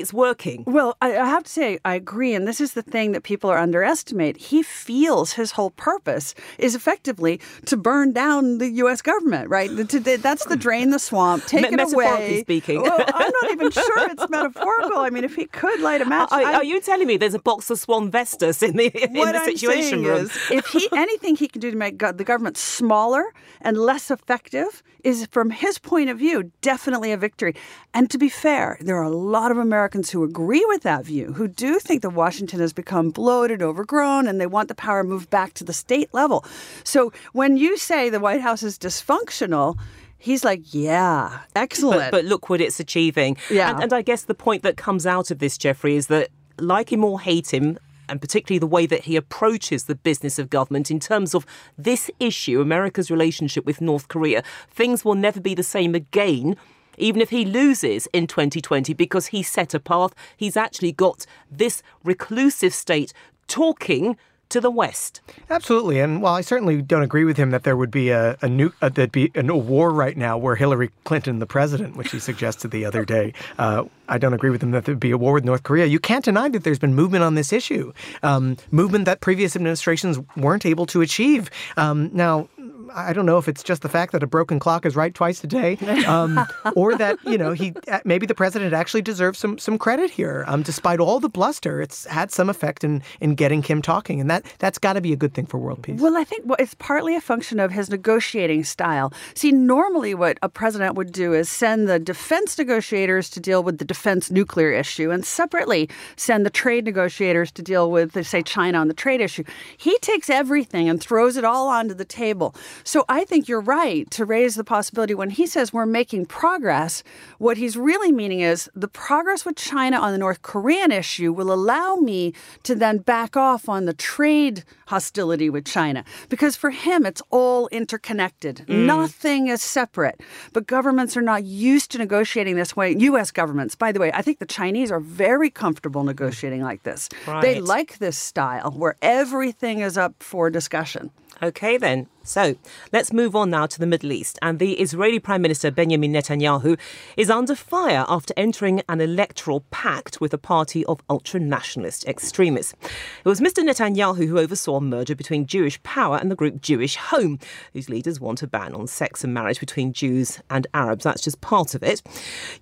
it's 0.00 0.12
working. 0.12 0.64
Well, 0.66 0.96
I, 1.00 1.16
I 1.18 1.26
have 1.26 1.44
to 1.44 1.50
say, 1.50 1.78
I 1.84 1.94
agree. 1.94 2.34
And 2.34 2.46
this 2.46 2.60
is 2.60 2.72
the 2.74 2.82
thing 2.82 3.12
that 3.12 3.22
people 3.22 3.50
are 3.50 3.58
underestimate. 3.58 4.36
He 4.36 4.62
feels 4.62 5.32
his 5.34 5.52
whole 5.52 5.70
purpose 5.70 6.34
is 6.58 6.74
effectively 6.74 7.40
to 7.66 7.76
burn 7.76 8.12
down 8.12 8.58
the 8.58 8.68
U.S. 8.84 9.02
government, 9.02 9.48
right? 9.50 9.70
That's 9.72 10.44
the 10.46 10.56
drain 10.56 10.90
the 10.90 10.98
swamp, 10.98 11.44
take 11.46 11.62
Me- 11.62 11.68
it 11.68 11.80
away. 11.80 12.04
metaphorically 12.04 12.40
speaking. 12.40 12.82
Well, 12.82 12.98
I'm 12.98 13.32
not 13.42 13.50
even 13.52 13.70
sure 13.86 14.10
it's 14.10 14.28
metaphorical. 14.28 14.98
I 14.98 15.10
mean, 15.10 15.24
if 15.24 15.34
he 15.34 15.46
could 15.46 15.80
light 15.80 16.00
a 16.00 16.04
match, 16.04 16.30
Are, 16.32 16.40
I- 16.42 16.54
are 16.54 16.64
you 16.64 16.80
telling 16.80 17.06
me 17.06 17.16
there's 17.16 17.34
a 17.34 17.38
box 17.38 17.70
of 17.70 17.78
Swan 17.78 18.10
Vestas 18.10 18.62
in 18.62 18.76
the 18.76 18.86
in 19.04 19.12
what 19.14 19.32
the 19.32 19.38
I'm 19.40 19.44
situation 19.56 19.82
saying 19.82 20.04
room? 20.04 20.24
is, 20.26 20.36
if 20.50 20.66
he 20.66 20.88
anything 20.96 21.36
he 21.36 21.48
can 21.48 21.60
do 21.60 21.70
to 21.70 21.76
make 21.76 21.96
go- 21.96 22.12
the 22.12 22.24
government 22.24 22.56
smaller 22.56 23.24
and 23.60 23.76
less 23.76 24.10
effective 24.10 24.82
is, 25.02 25.26
from 25.26 25.50
his 25.50 25.78
point 25.78 26.08
of 26.10 26.18
view, 26.18 26.50
definitely 26.62 27.12
a 27.12 27.16
victory. 27.16 27.54
And 27.94 28.10
to 28.10 28.18
be 28.18 28.28
fair, 28.28 28.76
there 28.80 28.96
are 28.96 29.04
a 29.04 29.08
lot 29.08 29.52
of 29.52 29.56
Americans 29.56 30.10
who 30.10 30.24
agree 30.24 30.64
with 30.66 30.82
that 30.82 31.04
view, 31.04 31.32
who 31.32 31.46
do 31.46 31.78
think 31.78 32.02
that 32.02 32.10
Washington 32.10 32.58
has 32.58 32.72
become 32.72 33.10
bloated, 33.10 33.62
overgrown, 33.62 34.26
and 34.26 34.40
they 34.40 34.46
want 34.46 34.68
the 34.68 34.74
power 34.74 35.04
moved 35.04 35.30
back 35.30 35.54
to 35.54 35.64
the 35.64 35.72
state 35.72 36.12
level. 36.12 36.44
So 36.82 37.12
when 37.32 37.56
you 37.56 37.78
say 37.78 38.10
the 38.10 38.20
White 38.20 38.40
House 38.40 38.62
is 38.62 38.78
dysfunctional. 38.78 39.78
He's 40.16 40.42
like, 40.42 40.72
yeah, 40.72 41.40
excellent. 41.54 42.10
But, 42.10 42.10
but 42.10 42.24
look 42.24 42.48
what 42.48 42.62
it's 42.62 42.80
achieving. 42.80 43.36
Yeah. 43.50 43.70
And, 43.70 43.82
and 43.82 43.92
I 43.92 44.00
guess 44.00 44.22
the 44.22 44.34
point 44.34 44.62
that 44.62 44.78
comes 44.78 45.06
out 45.06 45.30
of 45.30 45.38
this, 45.38 45.58
Jeffrey, 45.58 45.96
is 45.96 46.06
that 46.06 46.30
like 46.58 46.90
him 46.90 47.04
or 47.04 47.20
hate 47.20 47.52
him, 47.52 47.78
and 48.08 48.22
particularly 48.22 48.58
the 48.58 48.66
way 48.66 48.86
that 48.86 49.04
he 49.04 49.16
approaches 49.16 49.84
the 49.84 49.94
business 49.94 50.38
of 50.38 50.48
government 50.48 50.90
in 50.90 50.98
terms 50.98 51.34
of 51.34 51.44
this 51.76 52.10
issue, 52.20 52.62
America's 52.62 53.10
relationship 53.10 53.66
with 53.66 53.82
North 53.82 54.08
Korea, 54.08 54.42
things 54.70 55.04
will 55.04 55.14
never 55.14 55.40
be 55.40 55.54
the 55.54 55.62
same 55.62 55.94
again. 55.94 56.56
Even 56.98 57.20
if 57.20 57.30
he 57.30 57.44
loses 57.44 58.06
in 58.12 58.26
2020, 58.26 58.92
because 58.94 59.26
he 59.26 59.42
set 59.42 59.74
a 59.74 59.80
path, 59.80 60.14
he's 60.36 60.56
actually 60.56 60.92
got 60.92 61.26
this 61.50 61.82
reclusive 62.04 62.74
state 62.74 63.12
talking 63.46 64.16
to 64.50 64.60
the 64.60 64.70
West. 64.70 65.20
Absolutely, 65.50 65.98
and 65.98 66.22
while 66.22 66.34
I 66.34 66.40
certainly 66.40 66.80
don't 66.80 67.02
agree 67.02 67.24
with 67.24 67.36
him 67.36 67.50
that 67.50 67.64
there 67.64 67.76
would 67.76 67.90
be 67.90 68.10
a, 68.10 68.36
a 68.40 68.48
new 68.48 68.72
uh, 68.80 68.88
that 68.90 69.10
be 69.10 69.32
a 69.34 69.42
war 69.42 69.90
right 69.90 70.16
now 70.16 70.38
where 70.38 70.54
Hillary 70.54 70.90
Clinton 71.04 71.38
the 71.38 71.46
president, 71.46 71.96
which 71.96 72.12
he 72.12 72.20
suggested 72.20 72.70
the 72.70 72.84
other 72.84 73.04
day, 73.04 73.32
uh, 73.58 73.84
I 74.08 74.18
don't 74.18 74.32
agree 74.32 74.50
with 74.50 74.62
him 74.62 74.70
that 74.72 74.84
there 74.84 74.94
would 74.94 75.00
be 75.00 75.10
a 75.10 75.18
war 75.18 75.32
with 75.32 75.44
North 75.44 75.62
Korea. 75.64 75.86
You 75.86 75.98
can't 75.98 76.24
deny 76.24 76.48
that 76.50 76.62
there's 76.62 76.78
been 76.78 76.94
movement 76.94 77.24
on 77.24 77.34
this 77.34 77.52
issue, 77.52 77.92
um, 78.22 78.56
movement 78.70 79.06
that 79.06 79.20
previous 79.20 79.56
administrations 79.56 80.20
weren't 80.36 80.66
able 80.66 80.86
to 80.86 81.00
achieve. 81.00 81.50
Um, 81.76 82.10
now. 82.12 82.48
I 82.94 83.12
don't 83.12 83.26
know 83.26 83.38
if 83.38 83.48
it's 83.48 83.62
just 83.62 83.82
the 83.82 83.88
fact 83.88 84.12
that 84.12 84.22
a 84.22 84.26
broken 84.26 84.58
clock 84.58 84.86
is 84.86 84.96
right 84.96 85.14
twice 85.14 85.42
a 85.42 85.46
day, 85.46 85.76
um, 86.06 86.40
or 86.76 86.96
that 86.96 87.18
you 87.24 87.38
know 87.38 87.52
he 87.52 87.72
uh, 87.90 88.00
maybe 88.04 88.26
the 88.26 88.34
president 88.34 88.72
actually 88.72 89.02
deserves 89.02 89.38
some 89.38 89.58
some 89.58 89.78
credit 89.78 90.10
here. 90.10 90.44
Um, 90.46 90.62
despite 90.62 91.00
all 91.00 91.20
the 91.20 91.28
bluster, 91.28 91.80
it's 91.80 92.04
had 92.06 92.30
some 92.30 92.48
effect 92.48 92.84
in 92.84 93.02
in 93.20 93.34
getting 93.34 93.62
Kim 93.62 93.82
talking, 93.82 94.20
and 94.20 94.30
that 94.30 94.44
that's 94.58 94.78
got 94.78 94.94
to 94.94 95.00
be 95.00 95.12
a 95.12 95.16
good 95.16 95.34
thing 95.34 95.46
for 95.46 95.58
world 95.58 95.82
peace. 95.82 96.00
Well, 96.00 96.16
I 96.16 96.24
think 96.24 96.46
it's 96.58 96.74
partly 96.74 97.16
a 97.16 97.20
function 97.20 97.60
of 97.60 97.70
his 97.70 97.90
negotiating 97.90 98.64
style. 98.64 99.12
See, 99.34 99.52
normally 99.52 100.14
what 100.14 100.38
a 100.42 100.48
president 100.48 100.94
would 100.94 101.12
do 101.12 101.32
is 101.32 101.48
send 101.48 101.88
the 101.88 101.98
defense 101.98 102.56
negotiators 102.58 103.30
to 103.30 103.40
deal 103.40 103.62
with 103.62 103.78
the 103.78 103.84
defense 103.84 104.30
nuclear 104.30 104.72
issue 104.72 105.10
and 105.10 105.24
separately 105.24 105.88
send 106.16 106.46
the 106.46 106.50
trade 106.50 106.84
negotiators 106.84 107.50
to 107.52 107.62
deal 107.62 107.90
with, 107.90 108.24
say, 108.26 108.42
China 108.42 108.78
on 108.78 108.88
the 108.88 108.94
trade 108.94 109.20
issue. 109.20 109.44
He 109.76 109.98
takes 109.98 110.30
everything 110.30 110.88
and 110.88 111.00
throws 111.00 111.36
it 111.36 111.44
all 111.44 111.68
onto 111.68 111.94
the 111.94 112.04
table. 112.04 112.53
So 112.84 113.04
I 113.08 113.24
think 113.24 113.48
you're 113.48 113.60
right 113.60 114.10
to 114.12 114.24
raise 114.24 114.54
the 114.54 114.64
possibility 114.64 115.14
when 115.14 115.30
he 115.30 115.46
says 115.46 115.72
we're 115.72 115.86
making 115.86 116.26
progress, 116.26 117.02
what 117.38 117.56
he's 117.56 117.76
really 117.76 118.12
meaning 118.12 118.40
is 118.40 118.70
the 118.74 118.88
progress 118.88 119.44
with 119.44 119.56
China 119.56 119.98
on 119.98 120.12
the 120.12 120.18
North 120.18 120.42
Korean 120.42 120.90
issue 120.92 121.32
will 121.32 121.52
allow 121.52 121.96
me 121.96 122.32
to 122.62 122.74
then 122.74 122.98
back 122.98 123.36
off 123.36 123.68
on 123.68 123.84
the 123.84 123.94
trade 123.94 124.64
hostility 124.86 125.50
with 125.50 125.64
China. 125.64 126.04
Because 126.28 126.56
for 126.56 126.70
him, 126.70 127.06
it's 127.06 127.22
all 127.30 127.68
interconnected. 127.68 128.64
Mm. 128.68 128.86
Nothing 128.86 129.48
is 129.48 129.62
separate. 129.62 130.20
But 130.52 130.66
governments 130.66 131.16
are 131.16 131.22
not 131.22 131.44
used 131.44 131.90
to 131.92 131.98
negotiating 131.98 132.56
this 132.56 132.76
way. 132.76 132.94
U.S. 132.98 133.30
governments, 133.30 133.74
by 133.74 133.92
the 133.92 134.00
way, 134.00 134.12
I 134.12 134.22
think 134.22 134.38
the 134.38 134.46
Chinese 134.46 134.90
are 134.90 135.00
very 135.00 135.50
comfortable 135.50 136.04
negotiating 136.04 136.62
like 136.62 136.82
this. 136.82 137.08
They 137.42 137.60
like 137.60 137.98
this 137.98 138.18
style 138.18 138.72
where 138.72 138.96
everything 139.02 139.80
is 139.80 139.96
up 139.96 140.22
for 140.22 140.50
discussion. 140.50 141.10
Okay, 141.42 141.76
then. 141.76 142.06
So 142.26 142.54
let's 142.90 143.12
move 143.12 143.36
on 143.36 143.50
now 143.50 143.66
to 143.66 143.78
the 143.78 143.86
Middle 143.86 144.10
East. 144.10 144.38
And 144.40 144.58
the 144.58 144.80
Israeli 144.80 145.18
Prime 145.18 145.42
Minister 145.42 145.70
Benjamin 145.70 146.12
Netanyahu 146.12 146.78
is 147.18 147.28
under 147.28 147.54
fire 147.54 148.06
after 148.08 148.32
entering 148.34 148.82
an 148.88 149.02
electoral 149.02 149.60
pact 149.70 150.22
with 150.22 150.32
a 150.32 150.38
party 150.38 150.86
of 150.86 151.02
ultra 151.10 151.38
nationalist 151.38 152.06
extremists. 152.06 152.72
It 152.82 153.28
was 153.28 153.40
Mr. 153.40 153.62
Netanyahu 153.62 154.26
who 154.26 154.38
oversaw 154.38 154.76
a 154.76 154.80
merger 154.80 155.14
between 155.14 155.46
Jewish 155.46 155.82
Power 155.82 156.16
and 156.16 156.30
the 156.30 156.36
group 156.36 156.62
Jewish 156.62 156.96
Home, 156.96 157.38
whose 157.74 157.90
leaders 157.90 158.20
want 158.20 158.42
a 158.42 158.46
ban 158.46 158.74
on 158.74 158.86
sex 158.86 159.22
and 159.22 159.34
marriage 159.34 159.60
between 159.60 159.92
Jews 159.92 160.40
and 160.48 160.66
Arabs. 160.72 161.04
That's 161.04 161.22
just 161.22 161.42
part 161.42 161.74
of 161.74 161.82
it. 161.82 162.00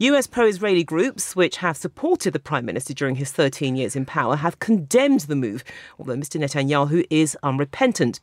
US 0.01 0.27
pro 0.27 0.47
Israeli 0.47 0.83
groups, 0.83 1.37
which 1.37 1.59
have 1.59 1.77
supported 1.77 2.33
the 2.33 2.41
Prime 2.41 2.65
Minister 2.65 2.95
during 2.95 3.15
his 3.15 3.31
13 3.31 3.77
years 3.77 3.95
in 3.95 4.07
power, 4.07 4.35
have 4.35 4.59
condemned 4.59 5.21
the 5.21 5.37
move, 5.37 5.63
although 6.01 6.17
Mr. 6.17 6.41
Netanyahu 6.41 7.07
is 7.11 7.37
unrepentant. 7.45 8.19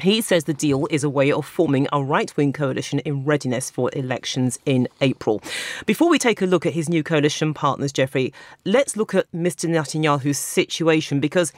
He 0.00 0.20
says 0.20 0.44
the 0.44 0.54
deal 0.54 0.86
is 0.90 1.04
a 1.04 1.10
way 1.10 1.32
of 1.32 1.46
forming 1.46 1.88
a 1.92 2.02
right 2.02 2.34
wing 2.36 2.52
coalition 2.52 2.98
in 3.00 3.24
readiness 3.24 3.70
for 3.70 3.90
elections 3.94 4.58
in 4.66 4.88
April. 5.00 5.42
Before 5.86 6.10
we 6.10 6.18
take 6.18 6.42
a 6.42 6.46
look 6.46 6.66
at 6.66 6.74
his 6.74 6.88
new 6.88 7.02
coalition 7.02 7.54
partners, 7.54 7.92
Jeffrey, 7.92 8.32
let's 8.64 8.96
look 8.96 9.14
at 9.14 9.30
Mr. 9.32 9.68
Netanyahu's 9.68 10.38
situation 10.38 11.18
because 11.18 11.52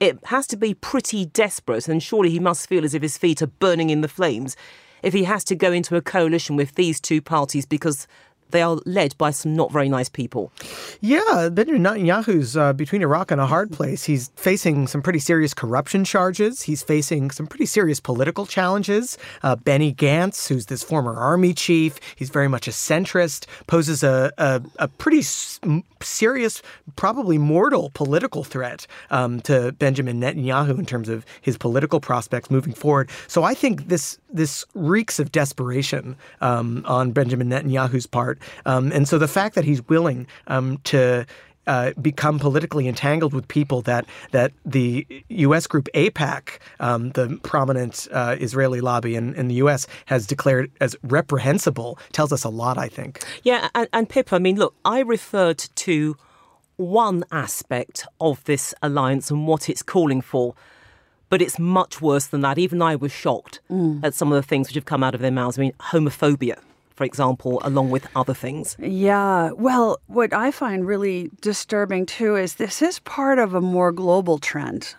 it 0.00 0.18
has 0.24 0.46
to 0.48 0.56
be 0.56 0.74
pretty 0.74 1.26
desperate, 1.26 1.86
and 1.86 2.02
surely 2.02 2.30
he 2.30 2.40
must 2.40 2.68
feel 2.68 2.84
as 2.84 2.94
if 2.94 3.02
his 3.02 3.18
feet 3.18 3.42
are 3.42 3.46
burning 3.46 3.90
in 3.90 4.00
the 4.00 4.08
flames 4.08 4.56
if 5.04 5.12
he 5.12 5.24
has 5.24 5.44
to 5.44 5.54
go 5.54 5.70
into 5.70 5.96
a 5.96 6.00
coalition 6.00 6.56
with 6.56 6.74
these 6.74 6.98
two 6.98 7.20
parties 7.20 7.66
because 7.66 8.08
they 8.54 8.62
are 8.62 8.78
led 8.86 9.18
by 9.18 9.32
some 9.32 9.56
not 9.56 9.72
very 9.72 9.88
nice 9.88 10.08
people. 10.08 10.52
Yeah, 11.00 11.48
Benjamin 11.52 11.82
Netanyahu's 11.82 12.56
uh, 12.56 12.72
between 12.72 13.02
a 13.02 13.08
rock 13.08 13.32
and 13.32 13.40
a 13.40 13.46
hard 13.46 13.72
place. 13.72 14.04
He's 14.04 14.30
facing 14.36 14.86
some 14.86 15.02
pretty 15.02 15.18
serious 15.18 15.52
corruption 15.52 16.04
charges. 16.04 16.62
He's 16.62 16.82
facing 16.82 17.32
some 17.32 17.48
pretty 17.48 17.66
serious 17.66 17.98
political 17.98 18.46
challenges. 18.46 19.18
Uh, 19.42 19.56
Benny 19.56 19.92
Gantz, 19.92 20.48
who's 20.48 20.66
this 20.66 20.84
former 20.84 21.14
army 21.16 21.52
chief, 21.52 21.98
he's 22.14 22.30
very 22.30 22.48
much 22.48 22.68
a 22.68 22.70
centrist, 22.70 23.46
poses 23.66 24.04
a, 24.04 24.32
a, 24.38 24.62
a 24.78 24.86
pretty 24.86 25.18
s- 25.18 25.58
serious, 26.00 26.62
probably 26.94 27.38
mortal 27.38 27.90
political 27.94 28.44
threat 28.44 28.86
um, 29.10 29.40
to 29.40 29.72
Benjamin 29.72 30.20
Netanyahu 30.20 30.78
in 30.78 30.86
terms 30.86 31.08
of 31.08 31.26
his 31.42 31.58
political 31.58 31.98
prospects 31.98 32.52
moving 32.52 32.72
forward. 32.72 33.10
So 33.26 33.42
I 33.42 33.54
think 33.54 33.88
this 33.88 34.18
this 34.32 34.64
reeks 34.74 35.20
of 35.20 35.30
desperation 35.30 36.16
um, 36.40 36.82
on 36.86 37.12
Benjamin 37.12 37.48
Netanyahu's 37.48 38.06
part. 38.06 38.38
Um, 38.66 38.92
and 38.92 39.08
so 39.08 39.18
the 39.18 39.28
fact 39.28 39.54
that 39.54 39.64
he's 39.64 39.86
willing 39.88 40.26
um, 40.46 40.78
to 40.84 41.26
uh, 41.66 41.92
become 42.00 42.38
politically 42.38 42.86
entangled 42.86 43.32
with 43.32 43.48
people 43.48 43.80
that 43.82 44.04
that 44.32 44.52
the 44.64 45.06
U.S. 45.28 45.66
group 45.66 45.88
AIPAC, 45.94 46.58
um, 46.80 47.10
the 47.10 47.38
prominent 47.42 48.06
uh, 48.12 48.36
Israeli 48.38 48.80
lobby 48.80 49.14
in, 49.14 49.34
in 49.34 49.48
the 49.48 49.54
U.S., 49.56 49.86
has 50.06 50.26
declared 50.26 50.70
as 50.80 50.94
reprehensible, 51.02 51.98
tells 52.12 52.32
us 52.32 52.44
a 52.44 52.48
lot. 52.50 52.76
I 52.76 52.88
think. 52.88 53.24
Yeah, 53.42 53.68
and, 53.74 53.88
and 53.92 54.08
Pip, 54.08 54.32
I 54.32 54.38
mean, 54.38 54.56
look, 54.56 54.74
I 54.84 55.00
referred 55.00 55.58
to 55.58 56.16
one 56.76 57.24
aspect 57.30 58.06
of 58.20 58.42
this 58.44 58.74
alliance 58.82 59.30
and 59.30 59.46
what 59.46 59.68
it's 59.68 59.82
calling 59.82 60.20
for. 60.20 60.54
But 61.30 61.40
it's 61.40 61.58
much 61.58 62.00
worse 62.00 62.26
than 62.26 62.42
that. 62.42 62.58
Even 62.58 62.82
I 62.82 62.94
was 62.94 63.10
shocked 63.10 63.60
at 64.04 64.14
some 64.14 64.30
of 64.30 64.36
the 64.36 64.46
things 64.46 64.68
which 64.68 64.74
have 64.74 64.84
come 64.84 65.02
out 65.02 65.14
of 65.14 65.20
their 65.20 65.30
mouths. 65.30 65.58
I 65.58 65.62
mean, 65.62 65.72
homophobia, 65.80 66.60
for 66.94 67.04
example, 67.04 67.60
along 67.64 67.90
with 67.90 68.06
other 68.14 68.34
things. 68.34 68.76
Yeah. 68.78 69.50
Well, 69.52 69.98
what 70.06 70.32
I 70.32 70.50
find 70.50 70.86
really 70.86 71.30
disturbing 71.40 72.06
too 72.06 72.36
is 72.36 72.54
this 72.54 72.82
is 72.82 73.00
part 73.00 73.38
of 73.38 73.54
a 73.54 73.60
more 73.60 73.90
global 73.90 74.38
trend. 74.38 74.94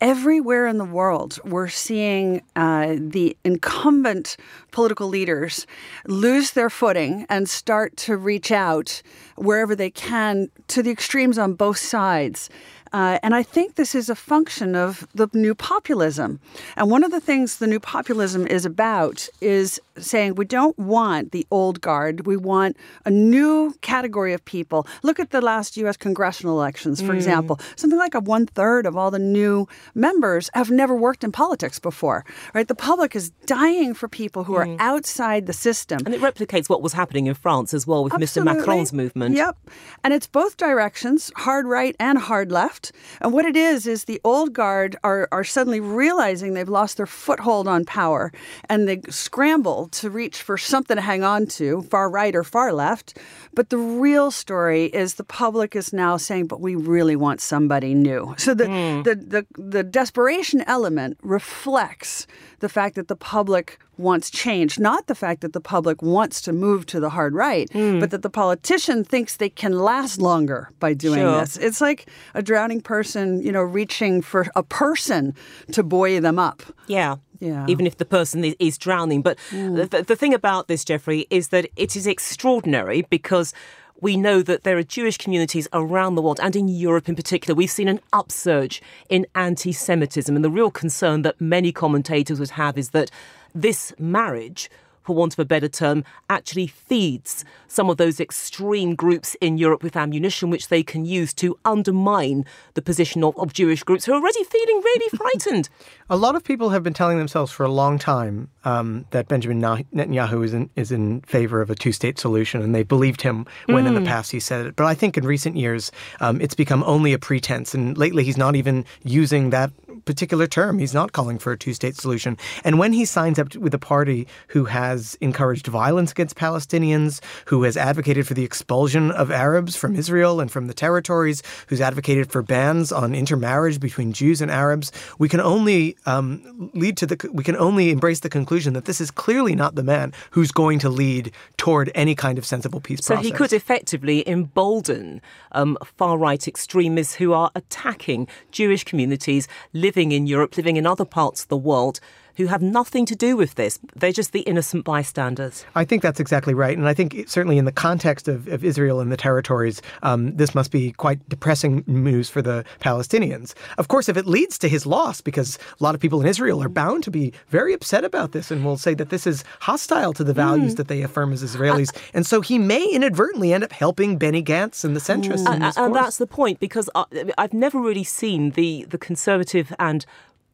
Everywhere 0.00 0.66
in 0.66 0.78
the 0.78 0.84
world, 0.84 1.38
we're 1.44 1.68
seeing 1.68 2.42
uh, 2.56 2.96
the 2.98 3.36
incumbent 3.44 4.36
political 4.72 5.08
leaders 5.08 5.66
lose 6.06 6.50
their 6.52 6.68
footing 6.68 7.26
and 7.28 7.48
start 7.48 7.96
to 7.98 8.16
reach 8.16 8.50
out 8.50 9.02
wherever 9.36 9.76
they 9.76 9.90
can 9.90 10.50
to 10.68 10.82
the 10.82 10.90
extremes 10.90 11.38
on 11.38 11.54
both 11.54 11.78
sides. 11.78 12.50
Uh, 12.96 13.18
and 13.22 13.34
I 13.34 13.42
think 13.42 13.74
this 13.74 13.94
is 13.94 14.08
a 14.08 14.14
function 14.14 14.74
of 14.74 15.06
the 15.14 15.28
new 15.34 15.54
populism. 15.54 16.40
And 16.78 16.90
one 16.90 17.04
of 17.04 17.10
the 17.10 17.20
things 17.20 17.58
the 17.58 17.66
new 17.66 17.78
populism 17.78 18.46
is 18.46 18.64
about 18.64 19.28
is 19.42 19.78
saying 19.98 20.36
we 20.36 20.46
don't 20.46 20.78
want 20.78 21.32
the 21.32 21.46
old 21.50 21.82
guard. 21.82 22.26
We 22.26 22.38
want 22.38 22.74
a 23.04 23.10
new 23.10 23.74
category 23.82 24.32
of 24.32 24.42
people. 24.46 24.86
Look 25.02 25.20
at 25.20 25.30
the 25.30 25.42
last 25.42 25.76
U.S. 25.76 25.98
congressional 25.98 26.58
elections, 26.58 27.02
for 27.02 27.12
mm. 27.12 27.16
example. 27.16 27.60
Something 27.76 27.98
like 27.98 28.14
a 28.14 28.20
one 28.20 28.46
third 28.46 28.86
of 28.86 28.96
all 28.96 29.10
the 29.10 29.18
new 29.18 29.68
members 29.94 30.48
have 30.54 30.70
never 30.70 30.96
worked 30.96 31.22
in 31.22 31.32
politics 31.32 31.78
before, 31.78 32.24
right? 32.54 32.66
The 32.66 32.74
public 32.74 33.14
is 33.14 33.28
dying 33.44 33.92
for 33.92 34.08
people 34.08 34.44
who 34.44 34.54
mm. 34.54 34.58
are 34.58 34.76
outside 34.80 35.44
the 35.44 35.52
system. 35.52 35.98
And 36.06 36.14
it 36.14 36.22
replicates 36.22 36.70
what 36.70 36.80
was 36.80 36.94
happening 36.94 37.26
in 37.26 37.34
France 37.34 37.74
as 37.74 37.86
well 37.86 38.04
with 38.04 38.14
Absolutely. 38.14 38.54
Mr. 38.54 38.56
Macron's 38.56 38.92
movement. 38.94 39.36
Yep. 39.36 39.58
And 40.02 40.14
it's 40.14 40.26
both 40.26 40.56
directions, 40.56 41.30
hard 41.36 41.66
right 41.66 41.94
and 42.00 42.16
hard 42.16 42.50
left. 42.50 42.85
And 43.20 43.32
what 43.32 43.44
it 43.44 43.56
is, 43.56 43.86
is 43.86 44.04
the 44.04 44.20
old 44.24 44.52
guard 44.52 44.96
are, 45.04 45.28
are 45.32 45.44
suddenly 45.44 45.80
realizing 45.80 46.54
they've 46.54 46.68
lost 46.68 46.96
their 46.96 47.06
foothold 47.06 47.68
on 47.68 47.84
power 47.84 48.32
and 48.68 48.88
they 48.88 49.00
scramble 49.08 49.88
to 49.88 50.10
reach 50.10 50.42
for 50.42 50.58
something 50.58 50.96
to 50.96 51.02
hang 51.02 51.22
on 51.22 51.46
to, 51.46 51.82
far 51.82 52.10
right 52.10 52.34
or 52.34 52.44
far 52.44 52.72
left. 52.72 53.18
But 53.54 53.70
the 53.70 53.78
real 53.78 54.30
story 54.30 54.86
is 54.86 55.14
the 55.14 55.24
public 55.24 55.76
is 55.76 55.92
now 55.92 56.16
saying, 56.16 56.46
but 56.46 56.60
we 56.60 56.74
really 56.74 57.16
want 57.16 57.40
somebody 57.40 57.94
new. 57.94 58.34
So 58.46 58.54
the, 58.54 58.64
mm. 58.66 59.02
the, 59.02 59.14
the, 59.16 59.46
the 59.60 59.82
desperation 59.82 60.62
element 60.68 61.18
reflects 61.22 62.28
the 62.60 62.68
fact 62.68 62.94
that 62.94 63.08
the 63.08 63.16
public 63.16 63.80
wants 63.98 64.30
change, 64.30 64.78
not 64.78 65.06
the 65.06 65.14
fact 65.14 65.40
that 65.40 65.52
the 65.52 65.60
public 65.60 66.02
wants 66.02 66.40
to 66.42 66.52
move 66.52 66.86
to 66.86 67.00
the 67.00 67.10
hard 67.10 67.34
right, 67.34 67.68
mm. 67.70 68.00
but 68.00 68.10
that 68.10 68.22
the 68.22 68.30
politician 68.30 69.04
thinks 69.04 69.36
they 69.36 69.48
can 69.48 69.78
last 69.78 70.20
longer 70.20 70.70
by 70.78 70.94
doing 70.94 71.20
sure. 71.20 71.40
this. 71.40 71.56
It's 71.56 71.80
like 71.80 72.08
a 72.34 72.42
drowning 72.42 72.80
person, 72.80 73.42
you 73.42 73.52
know, 73.52 73.62
reaching 73.62 74.22
for 74.22 74.46
a 74.54 74.62
person 74.62 75.34
to 75.72 75.82
buoy 75.82 76.18
them 76.18 76.38
up. 76.38 76.62
Yeah. 76.86 77.16
Yeah. 77.40 77.66
Even 77.68 77.86
if 77.86 77.98
the 77.98 78.06
person 78.06 78.44
is, 78.44 78.78
drowning. 78.78 79.20
But 79.20 79.38
mm. 79.50 79.90
the, 79.90 80.02
the 80.02 80.16
thing 80.16 80.32
about 80.32 80.68
this, 80.68 80.84
Jeffrey, 80.84 81.26
is 81.28 81.48
that 81.48 81.66
it 81.76 81.94
is 81.94 82.06
extraordinary 82.06 83.02
because 83.10 83.52
we 84.00 84.16
know 84.16 84.42
that 84.42 84.64
there 84.64 84.76
are 84.76 84.82
Jewish 84.82 85.16
communities 85.18 85.68
around 85.72 86.14
the 86.14 86.22
world 86.22 86.40
and 86.42 86.54
in 86.54 86.68
Europe 86.68 87.08
in 87.08 87.16
particular. 87.16 87.54
We've 87.54 87.70
seen 87.70 87.88
an 87.88 88.00
upsurge 88.12 88.82
in 89.08 89.26
anti 89.34 89.72
Semitism. 89.72 90.34
And 90.34 90.44
the 90.44 90.50
real 90.50 90.70
concern 90.70 91.22
that 91.22 91.40
many 91.40 91.72
commentators 91.72 92.38
would 92.38 92.50
have 92.50 92.76
is 92.76 92.90
that 92.90 93.10
this 93.56 93.92
marriage 93.98 94.70
for 95.06 95.14
want 95.14 95.32
of 95.34 95.38
a 95.38 95.44
better 95.44 95.68
term, 95.68 96.04
actually 96.28 96.66
feeds 96.66 97.44
some 97.68 97.88
of 97.88 97.96
those 97.96 98.18
extreme 98.18 98.94
groups 98.94 99.36
in 99.40 99.56
Europe 99.56 99.82
with 99.82 99.96
ammunition 99.96 100.50
which 100.50 100.68
they 100.68 100.82
can 100.82 101.06
use 101.06 101.32
to 101.32 101.56
undermine 101.64 102.44
the 102.74 102.82
position 102.82 103.22
of, 103.22 103.38
of 103.38 103.52
Jewish 103.52 103.84
groups 103.84 104.04
who 104.04 104.12
are 104.12 104.16
already 104.16 104.42
feeling 104.44 104.80
really 104.84 105.08
frightened. 105.16 105.68
a 106.10 106.16
lot 106.16 106.34
of 106.34 106.42
people 106.42 106.70
have 106.70 106.82
been 106.82 106.92
telling 106.92 107.18
themselves 107.18 107.52
for 107.52 107.64
a 107.64 107.70
long 107.70 107.98
time 107.98 108.48
um, 108.64 109.06
that 109.10 109.28
Benjamin 109.28 109.60
Netanyahu 109.60 110.44
is 110.44 110.52
in, 110.52 110.70
is 110.74 110.90
in 110.90 111.20
favor 111.22 111.60
of 111.60 111.70
a 111.70 111.76
two 111.76 111.92
state 111.92 112.18
solution, 112.18 112.60
and 112.62 112.74
they 112.74 112.82
believed 112.82 113.22
him 113.22 113.46
when 113.66 113.84
mm. 113.84 113.88
in 113.88 113.94
the 113.94 114.00
mm. 114.00 114.06
past 114.06 114.32
he 114.32 114.40
said 114.40 114.66
it. 114.66 114.76
But 114.76 114.86
I 114.86 114.94
think 114.94 115.16
in 115.16 115.24
recent 115.24 115.56
years, 115.56 115.92
um, 116.20 116.40
it's 116.40 116.54
become 116.54 116.82
only 116.84 117.12
a 117.12 117.18
pretense, 117.18 117.74
and 117.74 117.96
lately 117.96 118.24
he's 118.24 118.36
not 118.36 118.56
even 118.56 118.84
using 119.04 119.50
that 119.50 119.70
particular 120.04 120.46
term. 120.46 120.78
He's 120.78 120.94
not 120.94 121.12
calling 121.12 121.38
for 121.38 121.52
a 121.52 121.58
two 121.58 121.74
state 121.74 121.96
solution. 121.96 122.36
And 122.64 122.78
when 122.78 122.92
he 122.92 123.04
signs 123.04 123.38
up 123.38 123.54
with 123.56 123.74
a 123.74 123.78
party 123.78 124.26
who 124.48 124.66
has 124.66 125.16
encouraged 125.20 125.66
violence 125.66 126.12
against 126.12 126.36
Palestinians, 126.36 127.20
who 127.46 127.62
has 127.62 127.76
advocated 127.76 128.26
for 128.26 128.34
the 128.34 128.44
expulsion 128.44 129.10
of 129.12 129.30
Arabs 129.30 129.76
from 129.76 129.96
Israel 129.96 130.40
and 130.40 130.50
from 130.50 130.66
the 130.66 130.74
territories, 130.74 131.42
who's 131.68 131.80
advocated 131.80 132.30
for 132.30 132.42
bans 132.42 132.92
on 132.92 133.14
intermarriage 133.14 133.80
between 133.80 134.12
Jews 134.12 134.40
and 134.40 134.50
Arabs, 134.50 134.92
we 135.18 135.28
can 135.28 135.40
only 135.40 135.96
um, 136.06 136.70
lead 136.74 136.96
to 136.98 137.06
the 137.06 137.16
we 137.32 137.42
can 137.42 137.56
only 137.56 137.90
embrace 137.90 138.20
the 138.20 138.28
conclusion 138.28 138.74
that 138.74 138.84
this 138.84 139.00
is 139.00 139.10
clearly 139.10 139.54
not 139.54 139.74
the 139.74 139.82
man 139.82 140.12
who's 140.30 140.52
going 140.52 140.78
to 140.80 140.90
lead 140.90 141.32
toward 141.56 141.90
any 141.94 142.14
kind 142.14 142.38
of 142.38 142.44
sensible 142.44 142.80
peace 142.80 143.00
so 143.02 143.14
process. 143.14 143.28
So 143.28 143.32
he 143.32 143.36
could 143.36 143.52
effectively 143.52 144.28
embolden 144.28 145.20
um, 145.52 145.76
far 145.96 146.18
right 146.18 146.46
extremists 146.46 147.14
who 147.14 147.32
are 147.32 147.50
attacking 147.54 148.28
Jewish 148.52 148.84
communities 148.84 149.48
living 149.72 149.85
living 149.86 150.10
in 150.10 150.26
Europe, 150.26 150.56
living 150.56 150.76
in 150.76 150.84
other 150.84 151.04
parts 151.04 151.42
of 151.42 151.48
the 151.48 151.64
world 151.70 152.00
who 152.36 152.46
have 152.46 152.62
nothing 152.62 153.06
to 153.06 153.16
do 153.16 153.36
with 153.36 153.54
this. 153.54 153.78
They're 153.94 154.12
just 154.12 154.32
the 154.32 154.40
innocent 154.40 154.84
bystanders. 154.84 155.64
I 155.74 155.84
think 155.84 156.02
that's 156.02 156.20
exactly 156.20 156.54
right. 156.54 156.76
And 156.76 156.88
I 156.88 156.94
think 156.94 157.28
certainly 157.28 157.58
in 157.58 157.64
the 157.64 157.72
context 157.72 158.28
of, 158.28 158.48
of 158.48 158.64
Israel 158.64 159.00
and 159.00 159.10
the 159.10 159.16
territories, 159.16 159.82
um, 160.02 160.36
this 160.36 160.54
must 160.54 160.70
be 160.70 160.92
quite 160.92 161.26
depressing 161.28 161.84
news 161.86 162.28
for 162.28 162.42
the 162.42 162.64
Palestinians. 162.80 163.54
Of 163.78 163.88
course, 163.88 164.08
if 164.08 164.16
it 164.16 164.26
leads 164.26 164.58
to 164.58 164.68
his 164.68 164.86
loss, 164.86 165.20
because 165.20 165.58
a 165.80 165.84
lot 165.84 165.94
of 165.94 166.00
people 166.00 166.20
in 166.20 166.26
Israel 166.26 166.62
are 166.62 166.68
bound 166.68 167.04
to 167.04 167.10
be 167.10 167.32
very 167.48 167.72
upset 167.72 168.04
about 168.04 168.32
this 168.32 168.50
and 168.50 168.64
will 168.64 168.76
say 168.76 168.94
that 168.94 169.10
this 169.10 169.26
is 169.26 169.44
hostile 169.60 170.12
to 170.12 170.24
the 170.24 170.34
values 170.34 170.74
mm. 170.74 170.76
that 170.76 170.88
they 170.88 171.02
affirm 171.02 171.32
as 171.32 171.42
Israelis. 171.42 171.94
Uh, 171.94 172.00
and 172.14 172.26
so 172.26 172.40
he 172.40 172.58
may 172.58 172.86
inadvertently 172.86 173.52
end 173.52 173.64
up 173.64 173.72
helping 173.72 174.18
Benny 174.18 174.42
Gantz 174.42 174.84
and 174.84 174.94
the 174.94 175.00
centrists. 175.00 175.44
Mm. 175.46 175.72
and 175.76 175.94
that's 175.94 176.18
the 176.18 176.26
point, 176.26 176.60
because 176.60 176.90
I, 176.94 177.04
I've 177.38 177.54
never 177.54 177.80
really 177.80 178.04
seen 178.04 178.50
the, 178.50 178.86
the 178.88 178.98
conservative 178.98 179.72
and 179.78 180.04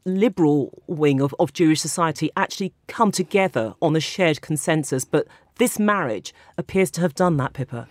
liberal 0.04 0.82
wing 0.86 1.20
of, 1.20 1.34
of 1.38 1.52
Jewish 1.52 1.80
society 1.80 2.30
actually 2.36 2.72
come 2.88 3.12
together 3.12 3.74
on 3.80 3.96
a 3.96 4.00
shared 4.00 4.40
consensus. 4.40 5.04
But 5.04 5.26
this 5.56 5.78
marriage 5.78 6.34
appears 6.58 6.90
to 6.92 7.00
have 7.00 7.14
done 7.14 7.36
that, 7.38 7.52
Pippa. 7.52 7.88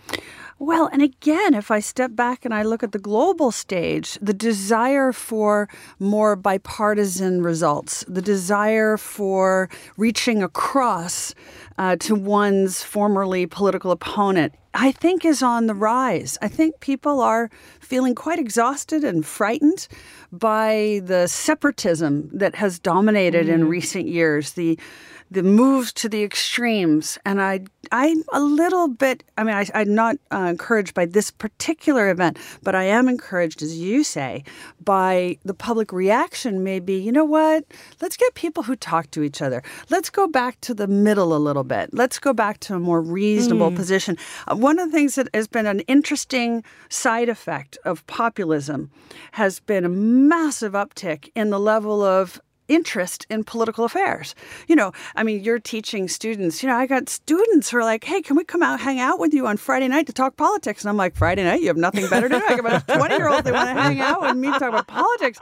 Well, 0.62 0.88
and 0.92 1.02
again, 1.02 1.54
if 1.54 1.72
I 1.72 1.80
step 1.80 2.14
back 2.14 2.44
and 2.44 2.54
I 2.54 2.62
look 2.62 2.84
at 2.84 2.92
the 2.92 3.00
global 3.00 3.50
stage, 3.50 4.16
the 4.22 4.32
desire 4.32 5.10
for 5.10 5.68
more 5.98 6.36
bipartisan 6.36 7.42
results, 7.42 8.04
the 8.06 8.22
desire 8.22 8.96
for 8.96 9.68
reaching 9.96 10.40
across 10.40 11.34
uh, 11.78 11.96
to 11.96 12.14
one's 12.14 12.80
formerly 12.80 13.44
political 13.44 13.90
opponent, 13.90 14.54
I 14.72 14.92
think 14.92 15.24
is 15.24 15.42
on 15.42 15.66
the 15.66 15.74
rise. 15.74 16.38
I 16.40 16.46
think 16.46 16.78
people 16.78 17.20
are 17.20 17.50
feeling 17.80 18.14
quite 18.14 18.38
exhausted 18.38 19.02
and 19.02 19.26
frightened 19.26 19.88
by 20.30 21.00
the 21.02 21.26
separatism 21.26 22.30
that 22.32 22.54
has 22.54 22.78
dominated 22.78 23.48
mm. 23.48 23.52
in 23.54 23.68
recent 23.68 24.06
years. 24.06 24.52
The 24.52 24.78
the 25.32 25.42
moves 25.42 25.92
to 25.94 26.08
the 26.08 26.22
extremes. 26.22 27.18
And 27.24 27.40
I, 27.40 27.60
I'm 27.92 28.24
a 28.32 28.40
little 28.40 28.88
bit, 28.88 29.22
I 29.36 29.44
mean, 29.44 29.54
I, 29.54 29.66
am 29.74 29.94
not 29.94 30.16
uh, 30.32 30.46
encouraged 30.48 30.94
by 30.94 31.04
this 31.04 31.30
particular 31.30 32.08
event, 32.08 32.38
but 32.62 32.74
I 32.74 32.84
am 32.84 33.06
encouraged, 33.06 33.60
as 33.60 33.78
you 33.78 34.02
say, 34.02 34.44
by 34.82 35.36
the 35.44 35.52
public 35.52 35.92
reaction 35.92 36.64
maybe, 36.64 36.94
you 36.94 37.12
know 37.12 37.26
what, 37.26 37.64
let's 38.00 38.16
get 38.16 38.34
people 38.34 38.62
who 38.62 38.76
talk 38.76 39.10
to 39.10 39.22
each 39.22 39.42
other. 39.42 39.62
Let's 39.90 40.08
go 40.08 40.26
back 40.26 40.58
to 40.62 40.72
the 40.72 40.86
middle 40.86 41.36
a 41.36 41.38
little 41.38 41.64
bit. 41.64 41.90
Let's 41.92 42.18
go 42.18 42.32
back 42.32 42.60
to 42.60 42.74
a 42.74 42.80
more 42.80 43.02
reasonable 43.02 43.70
mm. 43.70 43.76
position. 43.76 44.16
Uh, 44.48 44.56
one 44.56 44.78
of 44.78 44.90
the 44.90 44.96
things 44.96 45.16
that 45.16 45.28
has 45.34 45.46
been 45.46 45.66
an 45.66 45.80
interesting 45.80 46.64
side 46.88 47.28
effect 47.28 47.76
of 47.84 48.06
populism 48.06 48.90
has 49.32 49.60
been 49.60 49.84
a 49.84 49.90
massive 49.90 50.72
uptick 50.72 51.28
in 51.34 51.50
the 51.50 51.60
level 51.60 52.02
of 52.02 52.40
interest 52.68 53.26
in 53.28 53.44
political 53.44 53.84
affairs. 53.84 54.34
You 54.68 54.76
know, 54.76 54.92
I 55.14 55.22
mean, 55.22 55.42
you're 55.42 55.58
teaching 55.58 56.08
students. 56.08 56.62
You 56.62 56.68
know, 56.68 56.76
I 56.76 56.86
got 56.86 57.08
students 57.08 57.70
who 57.70 57.78
are 57.78 57.84
like, 57.84 58.04
"Hey, 58.04 58.22
can 58.22 58.36
we 58.36 58.44
come 58.44 58.62
out 58.62 58.80
hang 58.80 59.00
out 59.00 59.18
with 59.18 59.34
you 59.34 59.46
on 59.46 59.56
Friday 59.56 59.88
night 59.88 60.06
to 60.06 60.12
talk 60.12 60.36
politics?" 60.36 60.82
And 60.82 60.90
I'm 60.90 60.96
like, 60.96 61.16
"Friday 61.16 61.44
night? 61.44 61.60
You 61.60 61.68
have 61.68 61.76
nothing 61.76 62.08
better 62.08 62.28
to 62.28 62.38
do." 62.38 62.44
I 62.46 62.56
got 62.56 62.88
a 62.88 62.98
20 62.98 63.14
year 63.14 63.28
old 63.28 63.44
they 63.44 63.52
want 63.52 63.68
to 63.68 63.74
hang 63.74 64.00
out 64.00 64.20
with 64.22 64.36
me 64.36 64.50
talk 64.50 64.62
about 64.62 64.86
politics. 64.86 65.38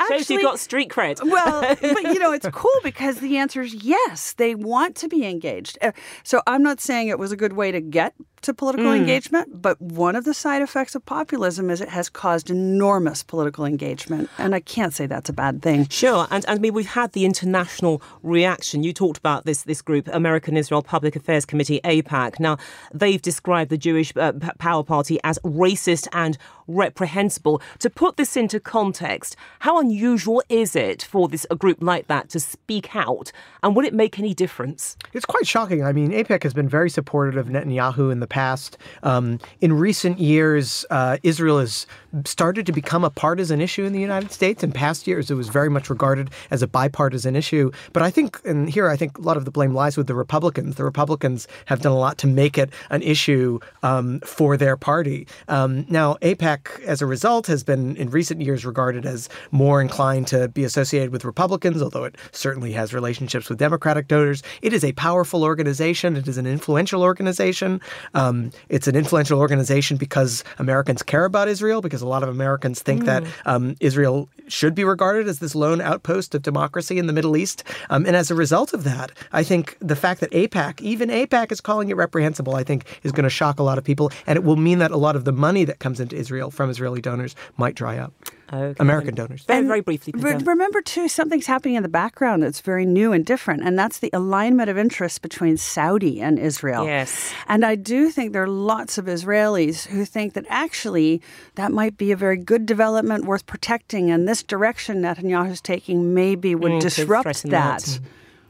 Actually, 0.00 0.18
Shows 0.18 0.30
you 0.30 0.42
got 0.42 0.58
street 0.58 0.88
cred. 0.88 1.22
well, 1.22 1.60
but 1.80 2.02
you 2.02 2.18
know, 2.18 2.32
it's 2.32 2.48
cool 2.52 2.70
because 2.82 3.20
the 3.20 3.36
answer 3.36 3.60
is 3.62 3.74
yes. 3.74 4.32
They 4.34 4.54
want 4.54 4.96
to 4.96 5.08
be 5.08 5.26
engaged. 5.26 5.78
Uh, 5.82 5.92
so 6.22 6.42
I'm 6.46 6.62
not 6.62 6.80
saying 6.80 7.08
it 7.08 7.18
was 7.18 7.32
a 7.32 7.36
good 7.36 7.52
way 7.52 7.70
to 7.70 7.80
get 7.80 8.14
to 8.42 8.54
political 8.54 8.90
mm. 8.90 8.96
engagement, 8.96 9.60
but 9.60 9.80
one 9.80 10.16
of 10.16 10.24
the 10.24 10.32
side 10.32 10.62
effects 10.62 10.94
of 10.94 11.04
populism 11.04 11.68
is 11.68 11.80
it 11.80 11.90
has 11.90 12.08
caused 12.08 12.48
enormous 12.48 13.22
political 13.22 13.64
engagement, 13.64 14.30
and 14.38 14.54
I 14.54 14.60
can't 14.60 14.94
say 14.94 15.06
that's 15.06 15.28
a 15.28 15.32
bad 15.32 15.62
thing. 15.62 15.88
Sure, 15.88 16.26
and, 16.30 16.44
and 16.48 16.58
I 16.58 16.60
mean 16.60 16.72
we've 16.72 16.86
had 16.86 17.12
the 17.12 17.24
international 17.24 18.02
reaction. 18.22 18.82
You 18.82 18.92
talked 18.92 19.18
about 19.18 19.44
this 19.44 19.62
this 19.64 19.82
group, 19.82 20.08
American 20.12 20.56
Israel 20.56 20.82
Public 20.82 21.16
Affairs 21.16 21.44
Committee, 21.44 21.80
AIPAC. 21.84 22.40
Now 22.40 22.56
they've 22.94 23.20
described 23.20 23.70
the 23.70 23.78
Jewish 23.78 24.12
uh, 24.16 24.32
Power 24.58 24.82
Party 24.82 25.18
as 25.22 25.38
racist 25.44 26.08
and 26.12 26.38
reprehensible. 26.74 27.60
To 27.80 27.90
put 27.90 28.16
this 28.16 28.36
into 28.36 28.60
context, 28.60 29.36
how 29.60 29.78
unusual 29.78 30.42
is 30.48 30.74
it 30.76 31.02
for 31.02 31.28
this 31.28 31.46
a 31.50 31.56
group 31.56 31.78
like 31.80 32.06
that 32.08 32.28
to 32.30 32.40
speak 32.40 32.94
out, 32.94 33.32
and 33.62 33.76
would 33.76 33.84
it 33.84 33.94
make 33.94 34.18
any 34.18 34.34
difference? 34.34 34.96
It's 35.12 35.26
quite 35.26 35.46
shocking. 35.46 35.84
I 35.84 35.92
mean, 35.92 36.10
AIPAC 36.12 36.42
has 36.42 36.54
been 36.54 36.68
very 36.68 36.90
supportive 36.90 37.36
of 37.36 37.46
Netanyahu 37.48 38.12
in 38.12 38.20
the 38.20 38.26
past. 38.26 38.78
Um, 39.02 39.38
in 39.60 39.72
recent 39.72 40.18
years, 40.18 40.84
uh, 40.90 41.18
Israel 41.22 41.58
has 41.58 41.86
started 42.24 42.66
to 42.66 42.72
become 42.72 43.04
a 43.04 43.10
partisan 43.10 43.60
issue 43.60 43.84
in 43.84 43.92
the 43.92 44.00
United 44.00 44.32
States. 44.32 44.62
In 44.62 44.72
past 44.72 45.06
years, 45.06 45.30
it 45.30 45.34
was 45.34 45.48
very 45.48 45.68
much 45.68 45.90
regarded 45.90 46.30
as 46.50 46.62
a 46.62 46.66
bipartisan 46.66 47.36
issue. 47.36 47.70
But 47.92 48.02
I 48.02 48.10
think, 48.10 48.40
and 48.44 48.68
here 48.68 48.88
I 48.88 48.96
think 48.96 49.18
a 49.18 49.22
lot 49.22 49.36
of 49.36 49.44
the 49.44 49.50
blame 49.50 49.74
lies 49.74 49.96
with 49.96 50.06
the 50.06 50.14
Republicans. 50.14 50.76
The 50.76 50.84
Republicans 50.84 51.46
have 51.66 51.80
done 51.80 51.92
a 51.92 51.98
lot 51.98 52.18
to 52.18 52.26
make 52.26 52.58
it 52.58 52.70
an 52.90 53.02
issue 53.02 53.60
um, 53.82 54.20
for 54.20 54.56
their 54.56 54.76
party. 54.76 55.26
Um, 55.48 55.86
now, 55.88 56.14
AIPAC 56.22 56.59
AIPAC, 56.60 56.82
as 56.84 57.02
a 57.02 57.06
result, 57.06 57.46
has 57.46 57.62
been 57.62 57.96
in 57.96 58.10
recent 58.10 58.40
years 58.40 58.64
regarded 58.64 59.06
as 59.06 59.28
more 59.50 59.80
inclined 59.80 60.26
to 60.28 60.48
be 60.48 60.64
associated 60.64 61.10
with 61.10 61.24
Republicans, 61.24 61.82
although 61.82 62.04
it 62.04 62.16
certainly 62.32 62.72
has 62.72 62.92
relationships 62.92 63.48
with 63.48 63.58
Democratic 63.58 64.08
donors. 64.08 64.42
It 64.62 64.72
is 64.72 64.84
a 64.84 64.92
powerful 64.92 65.44
organization. 65.44 66.16
It 66.16 66.28
is 66.28 66.38
an 66.38 66.46
influential 66.46 67.02
organization. 67.02 67.80
Um, 68.14 68.50
it's 68.68 68.88
an 68.88 68.96
influential 68.96 69.38
organization 69.38 69.96
because 69.96 70.44
Americans 70.58 71.02
care 71.02 71.24
about 71.24 71.48
Israel, 71.48 71.80
because 71.80 72.02
a 72.02 72.08
lot 72.08 72.22
of 72.22 72.28
Americans 72.28 72.82
think 72.82 73.02
mm. 73.02 73.06
that 73.06 73.24
um, 73.46 73.76
Israel 73.80 74.28
should 74.48 74.74
be 74.74 74.84
regarded 74.84 75.28
as 75.28 75.38
this 75.38 75.54
lone 75.54 75.80
outpost 75.80 76.34
of 76.34 76.42
democracy 76.42 76.98
in 76.98 77.06
the 77.06 77.12
Middle 77.12 77.36
East. 77.36 77.64
Um, 77.88 78.04
and 78.06 78.16
as 78.16 78.30
a 78.30 78.34
result 78.34 78.72
of 78.72 78.84
that, 78.84 79.12
I 79.32 79.42
think 79.42 79.76
the 79.80 79.96
fact 79.96 80.20
that 80.20 80.30
AIPAC, 80.32 80.80
even 80.80 81.08
AIPAC, 81.08 81.52
is 81.52 81.60
calling 81.60 81.88
it 81.90 81.96
reprehensible, 81.96 82.56
I 82.56 82.64
think 82.64 82.84
is 83.02 83.12
going 83.12 83.24
to 83.24 83.30
shock 83.30 83.58
a 83.58 83.62
lot 83.62 83.78
of 83.78 83.84
people. 83.84 84.10
And 84.26 84.36
it 84.36 84.44
will 84.44 84.56
mean 84.56 84.78
that 84.78 84.90
a 84.90 84.96
lot 84.96 85.16
of 85.16 85.24
the 85.24 85.32
money 85.32 85.64
that 85.64 85.78
comes 85.78 86.00
into 86.00 86.16
Israel 86.16 86.39
from 86.48 86.70
Israeli 86.70 87.02
donors 87.02 87.34
might 87.58 87.74
dry 87.74 87.98
up. 87.98 88.14
Okay. 88.52 88.74
American 88.80 89.14
donors. 89.14 89.44
Very, 89.44 89.64
very 89.64 89.80
briefly. 89.80 90.12
remember, 90.16 90.80
too, 90.82 91.06
something's 91.06 91.46
happening 91.46 91.76
in 91.76 91.84
the 91.84 91.88
background 91.88 92.42
that's 92.42 92.60
very 92.60 92.84
new 92.84 93.12
and 93.12 93.24
different, 93.24 93.62
and 93.62 93.78
that's 93.78 93.98
the 93.98 94.10
alignment 94.12 94.68
of 94.68 94.76
interests 94.76 95.20
between 95.20 95.56
Saudi 95.56 96.20
and 96.20 96.36
Israel. 96.36 96.84
Yes. 96.84 97.32
And 97.46 97.64
I 97.64 97.76
do 97.76 98.10
think 98.10 98.32
there 98.32 98.42
are 98.42 98.48
lots 98.48 98.98
of 98.98 99.04
Israelis 99.04 99.86
who 99.86 100.04
think 100.04 100.34
that 100.34 100.46
actually 100.48 101.22
that 101.54 101.70
might 101.70 101.96
be 101.96 102.10
a 102.10 102.16
very 102.16 102.36
good 102.36 102.66
development 102.66 103.24
worth 103.24 103.46
protecting, 103.46 104.10
and 104.10 104.26
this 104.26 104.42
direction 104.42 105.00
Netanyahu's 105.00 105.60
taking 105.60 106.12
maybe 106.12 106.56
would 106.56 106.72
mm, 106.72 106.80
disrupt 106.80 107.44
that. 107.44 107.82
that. 107.82 108.00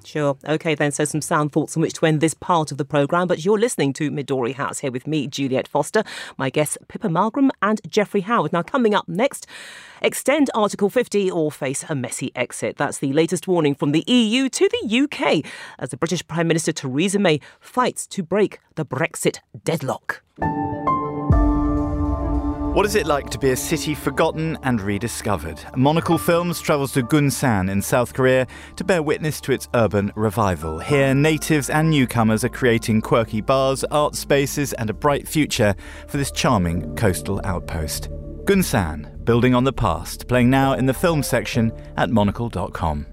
Sure. 0.04 0.36
Okay, 0.46 0.74
then. 0.74 0.92
So, 0.92 1.04
some 1.04 1.20
sound 1.20 1.52
thoughts 1.52 1.76
on 1.76 1.82
which 1.82 1.94
to 1.94 2.06
end 2.06 2.20
this 2.20 2.34
part 2.34 2.72
of 2.72 2.78
the 2.78 2.84
programme. 2.84 3.28
But 3.28 3.44
you're 3.44 3.58
listening 3.58 3.92
to 3.94 4.10
Midori 4.10 4.54
House 4.54 4.80
here 4.80 4.90
with 4.90 5.06
me, 5.06 5.26
Juliette 5.26 5.68
Foster, 5.68 6.04
my 6.36 6.50
guests, 6.50 6.78
Pippa 6.88 7.08
Malmgren 7.08 7.50
and 7.62 7.80
Jeffrey 7.88 8.22
Howard. 8.22 8.52
Now, 8.52 8.62
coming 8.62 8.94
up 8.94 9.08
next, 9.08 9.46
extend 10.02 10.50
Article 10.54 10.90
50 10.90 11.30
or 11.30 11.52
face 11.52 11.84
a 11.88 11.94
messy 11.94 12.32
exit. 12.34 12.76
That's 12.76 12.98
the 12.98 13.12
latest 13.12 13.46
warning 13.46 13.74
from 13.74 13.92
the 13.92 14.04
EU 14.06 14.48
to 14.48 14.68
the 14.68 15.00
UK 15.00 15.44
as 15.78 15.90
the 15.90 15.96
British 15.96 16.26
Prime 16.26 16.48
Minister 16.48 16.72
Theresa 16.72 17.18
May 17.18 17.40
fights 17.60 18.06
to 18.08 18.22
break 18.22 18.58
the 18.74 18.84
Brexit 18.84 19.38
deadlock. 19.64 20.22
What 22.72 22.86
is 22.86 22.94
it 22.94 23.04
like 23.04 23.28
to 23.30 23.38
be 23.38 23.50
a 23.50 23.56
city 23.56 23.96
forgotten 23.96 24.56
and 24.62 24.80
rediscovered? 24.80 25.60
Monocle 25.74 26.18
Films 26.18 26.60
travels 26.60 26.92
to 26.92 27.02
Gunsan 27.02 27.68
in 27.68 27.82
South 27.82 28.14
Korea 28.14 28.46
to 28.76 28.84
bear 28.84 29.02
witness 29.02 29.40
to 29.40 29.52
its 29.52 29.68
urban 29.74 30.12
revival. 30.14 30.78
Here, 30.78 31.12
natives 31.12 31.68
and 31.68 31.90
newcomers 31.90 32.44
are 32.44 32.48
creating 32.48 33.00
quirky 33.00 33.40
bars, 33.40 33.82
art 33.90 34.14
spaces, 34.14 34.72
and 34.74 34.88
a 34.88 34.94
bright 34.94 35.26
future 35.26 35.74
for 36.06 36.16
this 36.16 36.30
charming 36.30 36.94
coastal 36.94 37.40
outpost. 37.42 38.08
Gunsan, 38.44 39.24
building 39.24 39.52
on 39.52 39.64
the 39.64 39.72
past, 39.72 40.28
playing 40.28 40.48
now 40.48 40.74
in 40.74 40.86
the 40.86 40.94
film 40.94 41.24
section 41.24 41.72
at 41.96 42.10
monocle.com. 42.10 43.04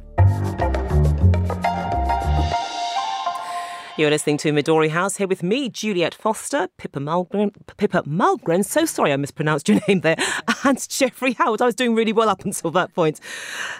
You're 3.97 4.11
listening 4.11 4.37
to 4.37 4.51
Midori 4.51 4.91
House 4.91 5.15
here 5.15 5.27
with 5.27 5.41
me, 5.41 5.69
Juliette 5.69 6.13
Foster, 6.13 6.67
Pippa 6.77 6.99
Malmgren, 6.99 7.51
Pippa 7.77 8.03
Malmgren. 8.03 8.63
So 8.63 8.85
sorry 8.85 9.11
I 9.11 9.17
mispronounced 9.17 9.67
your 9.67 9.79
name 9.87 10.01
there, 10.01 10.17
and 10.63 10.87
Jeffrey 10.87 11.33
Howard. 11.33 11.63
I 11.63 11.65
was 11.65 11.73
doing 11.73 11.95
really 11.95 12.13
well 12.13 12.29
up 12.29 12.45
until 12.45 12.69
that 12.71 12.93
point. 12.93 13.19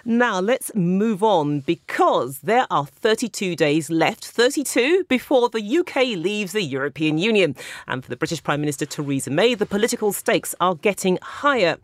Now 0.04 0.40
let's 0.40 0.74
move 0.74 1.22
on 1.22 1.60
because 1.60 2.40
there 2.40 2.66
are 2.68 2.84
32 2.84 3.54
days 3.54 3.90
left, 3.90 4.24
32 4.24 5.04
before 5.08 5.50
the 5.50 5.78
UK 5.78 5.94
leaves 6.16 6.50
the 6.50 6.62
European 6.62 7.18
Union, 7.18 7.54
and 7.86 8.02
for 8.02 8.10
the 8.10 8.16
British 8.16 8.42
Prime 8.42 8.58
Minister 8.58 8.86
Theresa 8.86 9.30
May, 9.30 9.54
the 9.54 9.66
political 9.66 10.12
stakes 10.12 10.52
are 10.60 10.74
getting 10.74 11.20
higher. 11.22 11.76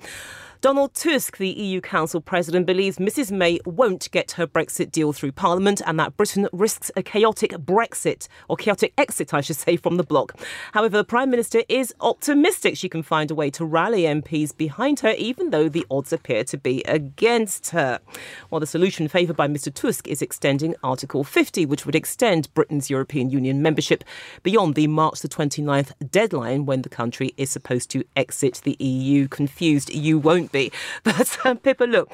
Donald 0.65 0.95
Tusk, 0.95 1.37
the 1.37 1.51
EU 1.51 1.83
Council 1.83 2.23
President, 2.23 2.65
believes 2.65 2.97
Mrs 2.97 3.31
May 3.31 3.61
won't 3.67 4.11
get 4.13 4.31
her 4.31 4.47
Brexit 4.47 4.91
deal 4.91 5.13
through 5.13 5.33
Parliament 5.33 5.83
and 5.85 6.01
that 6.01 6.17
Britain 6.17 6.49
risks 6.55 6.91
a 6.97 7.03
chaotic 7.03 7.51
Brexit, 7.51 8.29
or 8.49 8.57
chaotic 8.57 8.95
exit, 8.97 9.35
I 9.35 9.43
should 9.43 9.57
say, 9.57 9.77
from 9.77 9.99
the 9.99 10.03
bloc. 10.03 10.41
However, 10.73 10.97
the 10.97 11.05
Prime 11.05 11.29
Minister 11.29 11.65
is 11.69 11.93
optimistic 12.01 12.79
she 12.79 12.89
can 12.89 13.03
find 13.03 13.31
a 13.31 13.35
way 13.35 13.51
to 13.51 13.65
rally 13.67 14.05
MPs 14.05 14.57
behind 14.57 15.01
her, 15.01 15.11
even 15.19 15.51
though 15.51 15.69
the 15.69 15.85
odds 15.91 16.15
appear 16.15 16.45
to 16.45 16.57
be 16.57 16.81
against 16.85 17.73
her. 17.73 18.01
While 18.49 18.61
the 18.61 18.67
solution 18.67 19.07
favoured 19.07 19.37
by 19.37 19.49
Mr 19.49 19.71
Tusk 19.71 20.09
is 20.09 20.23
extending 20.23 20.77
Article 20.83 21.25
50, 21.25 21.67
which 21.67 21.85
would 21.85 21.95
extend 21.95 22.55
Britain's 22.55 22.89
European 22.89 23.29
Union 23.29 23.61
membership 23.61 24.03
beyond 24.43 24.77
the 24.77 24.87
March 24.87 25.21
the 25.21 25.29
29th 25.29 25.93
deadline 26.11 26.65
when 26.65 26.81
the 26.81 26.89
country 26.89 27.35
is 27.37 27.51
supposed 27.51 27.91
to 27.91 28.03
exit 28.17 28.63
the 28.65 28.83
EU. 28.83 29.29
Confused 29.29 29.93
you 29.93 30.19
won't 30.19 30.54
be. 30.55 30.73
But 31.03 31.37
um, 31.45 31.59
Pippa, 31.59 31.85
look, 31.85 32.11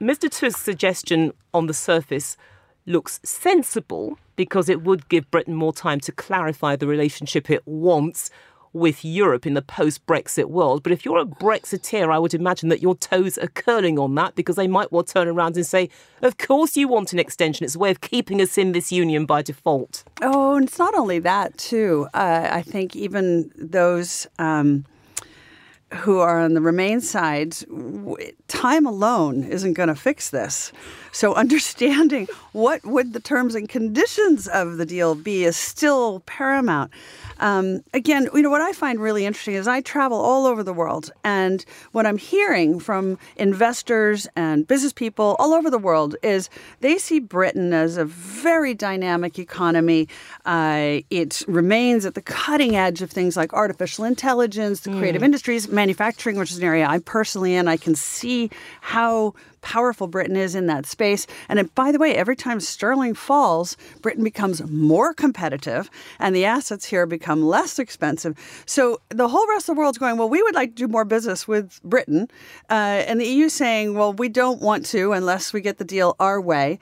Mr. 0.00 0.28
Tusk's 0.28 0.60
suggestion 0.60 1.32
on 1.54 1.66
the 1.66 1.74
surface 1.74 2.36
looks 2.84 3.20
sensible 3.24 4.18
because 4.36 4.68
it 4.68 4.82
would 4.82 5.08
give 5.08 5.30
Britain 5.30 5.54
more 5.54 5.72
time 5.72 6.00
to 6.00 6.12
clarify 6.12 6.76
the 6.76 6.86
relationship 6.86 7.48
it 7.48 7.66
wants 7.66 8.30
with 8.74 9.04
Europe 9.04 9.46
in 9.46 9.54
the 9.54 9.62
post 9.62 10.04
Brexit 10.04 10.46
world. 10.46 10.82
But 10.82 10.92
if 10.92 11.04
you're 11.04 11.20
a 11.20 11.24
Brexiteer, 11.24 12.12
I 12.12 12.18
would 12.18 12.34
imagine 12.34 12.68
that 12.70 12.82
your 12.82 12.96
toes 12.96 13.38
are 13.38 13.46
curling 13.46 13.98
on 13.98 14.16
that 14.16 14.34
because 14.34 14.56
they 14.56 14.66
might 14.66 14.90
well 14.90 15.04
turn 15.04 15.28
around 15.28 15.56
and 15.56 15.64
say, 15.64 15.88
Of 16.20 16.36
course 16.36 16.76
you 16.76 16.88
want 16.88 17.12
an 17.12 17.20
extension. 17.20 17.64
It's 17.64 17.76
a 17.76 17.78
way 17.78 17.92
of 17.92 18.00
keeping 18.00 18.42
us 18.42 18.58
in 18.58 18.72
this 18.72 18.90
union 18.90 19.24
by 19.26 19.42
default. 19.42 20.02
Oh, 20.20 20.56
and 20.56 20.66
it's 20.66 20.78
not 20.78 20.94
only 20.94 21.20
that, 21.20 21.56
too. 21.56 22.08
Uh, 22.12 22.48
I 22.50 22.62
think 22.62 22.96
even 22.96 23.52
those. 23.56 24.26
Um, 24.38 24.84
who 25.94 26.18
are 26.18 26.40
on 26.40 26.54
the 26.54 26.60
Remain 26.60 27.00
side, 27.00 27.56
time 28.48 28.86
alone 28.86 29.44
isn't 29.44 29.74
going 29.74 29.88
to 29.88 29.94
fix 29.94 30.30
this. 30.30 30.72
So 31.12 31.34
understanding 31.44 32.28
what 32.52 32.84
would 32.84 33.12
the 33.12 33.20
terms 33.20 33.54
and 33.54 33.68
conditions 33.68 34.48
of 34.48 34.76
the 34.76 34.86
deal 34.86 35.14
be 35.14 35.44
is 35.44 35.56
still 35.56 36.20
paramount. 36.20 36.90
Um, 37.40 37.82
again, 37.92 38.28
you 38.32 38.42
know, 38.42 38.50
what 38.50 38.60
I 38.60 38.72
find 38.72 39.00
really 39.00 39.26
interesting 39.26 39.54
is 39.54 39.66
I 39.66 39.80
travel 39.80 40.18
all 40.18 40.46
over 40.46 40.62
the 40.62 40.72
world, 40.72 41.10
and 41.24 41.64
what 41.92 42.06
I'm 42.06 42.16
hearing 42.16 42.78
from 42.78 43.18
investors 43.36 44.28
and 44.36 44.66
business 44.66 44.92
people 44.92 45.34
all 45.38 45.52
over 45.52 45.68
the 45.68 45.78
world 45.78 46.16
is 46.22 46.48
they 46.80 46.96
see 46.96 47.18
Britain 47.18 47.72
as 47.72 47.96
a 47.96 48.04
very 48.04 48.72
dynamic 48.72 49.38
economy. 49.38 50.08
Uh, 50.44 51.00
it 51.10 51.42
remains 51.48 52.06
at 52.06 52.14
the 52.14 52.22
cutting 52.22 52.76
edge 52.76 53.02
of 53.02 53.10
things 53.10 53.36
like 53.36 53.52
artificial 53.52 54.04
intelligence, 54.04 54.80
the 54.80 54.90
creative 54.90 55.22
mm. 55.22 55.26
industries, 55.26 55.68
manufacturing, 55.84 56.38
which 56.38 56.50
is 56.50 56.56
an 56.56 56.64
area 56.64 56.86
I'm 56.86 57.02
personally 57.02 57.54
in. 57.54 57.68
I 57.68 57.76
can 57.76 57.94
see 57.94 58.48
how 58.80 59.34
powerful 59.60 60.06
Britain 60.06 60.34
is 60.34 60.54
in 60.54 60.66
that 60.66 60.86
space. 60.86 61.26
And 61.46 61.74
by 61.74 61.92
the 61.92 61.98
way, 61.98 62.14
every 62.14 62.36
time 62.36 62.58
sterling 62.58 63.12
falls, 63.12 63.76
Britain 64.00 64.24
becomes 64.24 64.66
more 64.70 65.12
competitive 65.12 65.90
and 66.18 66.34
the 66.34 66.46
assets 66.46 66.86
here 66.86 67.04
become 67.04 67.42
less 67.42 67.78
expensive. 67.78 68.34
So 68.64 69.02
the 69.10 69.28
whole 69.28 69.46
rest 69.46 69.68
of 69.68 69.74
the 69.74 69.78
world's 69.78 69.98
going, 69.98 70.16
well, 70.16 70.30
we 70.30 70.42
would 70.42 70.54
like 70.54 70.70
to 70.70 70.86
do 70.86 70.88
more 70.88 71.04
business 71.04 71.46
with 71.46 71.82
Britain. 71.82 72.28
Uh, 72.70 73.04
and 73.08 73.20
the 73.20 73.26
EU 73.26 73.50
saying, 73.50 73.92
well, 73.92 74.14
we 74.14 74.30
don't 74.30 74.62
want 74.62 74.86
to 74.86 75.12
unless 75.12 75.52
we 75.52 75.60
get 75.60 75.76
the 75.76 75.84
deal 75.84 76.16
our 76.18 76.40
way. 76.40 76.78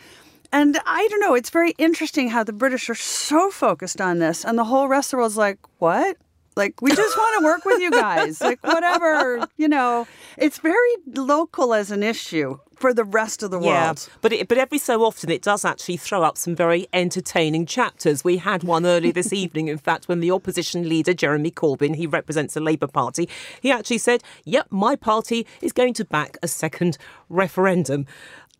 And 0.52 0.78
I 0.86 1.08
don't 1.08 1.20
know, 1.20 1.34
it's 1.34 1.50
very 1.50 1.72
interesting 1.76 2.28
how 2.28 2.44
the 2.44 2.52
British 2.52 2.88
are 2.88 2.94
so 2.94 3.50
focused 3.50 4.00
on 4.00 4.18
this, 4.18 4.44
and 4.44 4.58
the 4.58 4.64
whole 4.64 4.86
rest 4.86 5.08
of 5.08 5.12
the 5.12 5.16
world's 5.22 5.38
like, 5.38 5.58
what? 5.78 6.18
Like, 6.56 6.80
we 6.82 6.94
just 6.94 7.16
want 7.16 7.38
to 7.38 7.44
work 7.44 7.64
with 7.64 7.80
you 7.80 7.90
guys. 7.90 8.40
Like, 8.40 8.62
whatever, 8.64 9.46
you 9.56 9.68
know, 9.68 10.06
it's 10.36 10.58
very 10.58 10.94
local 11.06 11.74
as 11.74 11.90
an 11.90 12.02
issue 12.02 12.58
for 12.82 12.92
the 12.92 13.04
rest 13.04 13.44
of 13.44 13.52
the 13.52 13.58
world. 13.58 14.08
Yeah, 14.08 14.14
but 14.20 14.32
it, 14.32 14.48
but 14.48 14.58
every 14.58 14.78
so 14.78 15.04
often 15.04 15.30
it 15.30 15.40
does 15.40 15.64
actually 15.64 15.96
throw 15.96 16.24
up 16.24 16.36
some 16.36 16.56
very 16.56 16.88
entertaining 16.92 17.64
chapters. 17.64 18.24
We 18.24 18.38
had 18.38 18.64
one 18.64 18.84
early 18.84 19.12
this 19.12 19.32
evening, 19.42 19.68
in 19.68 19.78
fact, 19.78 20.08
when 20.08 20.18
the 20.18 20.32
opposition 20.32 20.88
leader 20.88 21.14
Jeremy 21.14 21.52
Corbyn, 21.52 21.94
he 21.94 22.08
represents 22.08 22.54
the 22.54 22.60
Labour 22.60 22.88
Party, 22.88 23.28
he 23.60 23.70
actually 23.70 23.98
said, 23.98 24.24
"Yep, 24.44 24.66
my 24.70 24.96
party 24.96 25.46
is 25.60 25.72
going 25.72 25.94
to 25.94 26.04
back 26.04 26.36
a 26.42 26.48
second 26.48 26.98
referendum." 27.28 28.04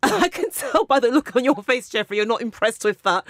I 0.13 0.29
can 0.29 0.51
tell 0.51 0.85
by 0.85 0.99
the 0.99 1.09
look 1.09 1.37
on 1.37 1.45
your 1.45 1.55
face, 1.63 1.89
Jeffrey, 1.89 2.17
you're 2.17 2.27
not 2.27 2.43
impressed 2.43 2.85
with 2.85 3.03
that. 3.03 3.25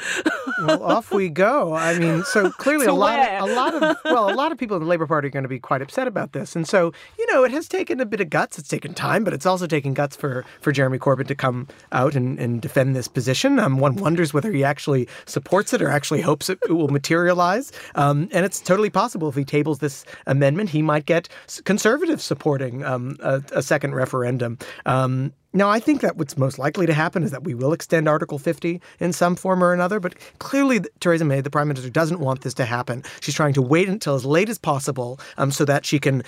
well, 0.63 0.83
off 0.83 1.13
we 1.13 1.29
go. 1.29 1.75
I 1.75 1.99
mean, 1.99 2.25
so 2.25 2.51
clearly 2.59 2.87
a 2.87 2.95
lot, 2.95 3.19
of, 3.19 3.51
a 3.51 3.53
lot 3.53 3.75
of 3.75 3.97
well, 4.07 4.31
a 4.31 4.35
lot 4.35 4.53
of 4.53 4.59
people 4.59 4.77
in 4.77 4.83
the 4.83 4.89
Labour 4.89 5.07
Party 5.07 5.29
are 5.29 5.31
going 5.31 5.43
to 5.43 5.49
be 5.49 5.59
quite 5.59 5.83
upset 5.83 6.07
about 6.07 6.33
this, 6.33 6.57
and 6.57 6.67
so 6.67 6.93
you 7.19 7.33
know, 7.33 7.45
it 7.45 7.51
has 7.51 7.69
taken 7.69 8.01
a 8.01 8.07
bit 8.07 8.21
of 8.21 8.31
guts. 8.31 8.59
It's 8.59 8.69
taken 8.69 8.95
time, 8.95 9.23
but 9.23 9.35
it's 9.35 9.45
also 9.45 9.67
taken 9.67 9.93
guts 9.93 10.17
for 10.17 10.45
for 10.61 10.73
Jeremy 10.73 10.99
Corbyn 10.99 11.27
to 11.27 11.35
come 11.35 11.69
out 11.93 12.15
and, 12.15 12.39
and 12.39 12.63
defend 12.63 12.97
this 12.97 13.09
position. 13.09 13.59
Um, 13.59 13.79
one 13.79 13.97
wonders 13.97 14.33
whether 14.33 14.51
he 14.51 14.65
actually 14.65 15.09
supports 15.27 15.75
it 15.75 15.83
or 15.83 15.89
actually 15.89 16.23
hopes 16.23 16.49
it, 16.49 16.59
it 16.69 16.73
will 16.73 16.89
materialize. 16.89 17.73
Um, 17.97 18.29
and 18.33 18.47
it's 18.47 18.61
totally 18.61 18.91
possible 18.91 19.29
if 19.29 19.35
he 19.35 19.45
tables 19.45 19.81
this 19.81 20.05
amendment, 20.27 20.71
he 20.71 20.81
might 20.81 21.07
get 21.07 21.29
conservatives 21.65 22.25
supporting 22.25 22.85
um, 22.85 23.17
a, 23.21 23.43
a, 23.53 23.63
second 23.63 23.95
referendum. 23.95 24.59
Um, 24.87 25.33
now, 25.55 25.69
I 25.69 25.81
think 25.81 26.01
that 26.01 26.17
what's 26.17 26.39
most 26.39 26.59
likely 26.59 26.87
to 26.87 26.95
happen 26.95 27.23
is 27.23 27.31
that 27.31 27.45
we 27.45 27.55
will 27.55 27.73
extend 27.73 28.09
Article 28.09 28.39
50 28.39 28.81
in 29.01 29.13
some 29.13 29.37
form 29.37 29.63
or 29.63 29.75
another, 29.75 30.01
but 30.01 30.15
clearly 30.39 30.81
Theresa 31.01 31.27
May, 31.27 31.43
the 31.43 31.51
Prime 31.51 31.69
Minister, 31.69 31.91
doesn't 31.91 32.21
want 32.21 32.41
this 32.41 32.55
to 32.55 32.65
happen. 32.65 33.03
She's 33.21 33.35
trying 33.35 33.53
to 33.55 33.63
wait 33.63 33.89
until 33.89 34.15
as 34.15 34.25
late 34.25 34.49
as 34.49 34.59
possible 34.59 35.21
um, 35.37 35.51
so 35.51 35.65
that 35.67 35.85
she 35.85 35.99
can 35.99 36.23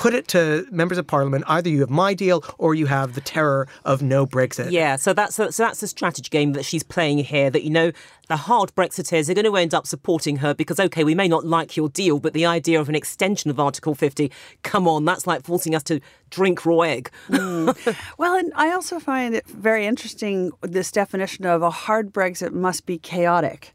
put 0.00 0.14
it 0.14 0.26
to 0.26 0.66
members 0.70 0.96
of 0.96 1.06
parliament 1.06 1.44
either 1.46 1.68
you 1.68 1.80
have 1.80 1.90
my 1.90 2.14
deal 2.14 2.42
or 2.56 2.74
you 2.74 2.86
have 2.86 3.12
the 3.14 3.20
terror 3.20 3.68
of 3.84 4.00
no 4.00 4.26
Brexit. 4.26 4.70
Yeah, 4.70 4.96
so 4.96 5.12
that's 5.12 5.34
so 5.34 5.50
that's 5.50 5.80
the 5.80 5.86
strategy 5.86 6.30
game 6.30 6.54
that 6.54 6.64
she's 6.64 6.82
playing 6.82 7.18
here. 7.18 7.50
That 7.50 7.64
you 7.64 7.70
know 7.70 7.92
the 8.28 8.36
hard 8.36 8.74
Brexiteers 8.74 9.28
are 9.28 9.34
going 9.34 9.44
to 9.44 9.56
end 9.56 9.74
up 9.74 9.86
supporting 9.86 10.36
her 10.36 10.54
because 10.54 10.80
okay, 10.80 11.04
we 11.04 11.14
may 11.14 11.28
not 11.28 11.44
like 11.44 11.76
your 11.76 11.90
deal, 11.90 12.18
but 12.18 12.32
the 12.32 12.46
idea 12.46 12.80
of 12.80 12.88
an 12.88 12.94
extension 12.94 13.50
of 13.50 13.60
Article 13.60 13.94
50, 13.94 14.32
come 14.62 14.88
on, 14.88 15.04
that's 15.04 15.26
like 15.26 15.44
forcing 15.44 15.74
us 15.74 15.82
to 15.82 16.00
drink 16.30 16.64
raw 16.64 16.80
egg. 16.80 17.10
mm. 17.28 17.76
Well, 18.18 18.34
and 18.34 18.52
I 18.56 18.70
also 18.72 19.00
find 19.00 19.34
it 19.34 19.46
very 19.46 19.84
interesting 19.84 20.50
this 20.62 20.90
definition 20.90 21.44
of 21.44 21.60
a 21.60 21.70
hard 21.70 22.10
Brexit 22.10 22.52
must 22.52 22.86
be 22.86 22.96
chaotic. 22.96 23.74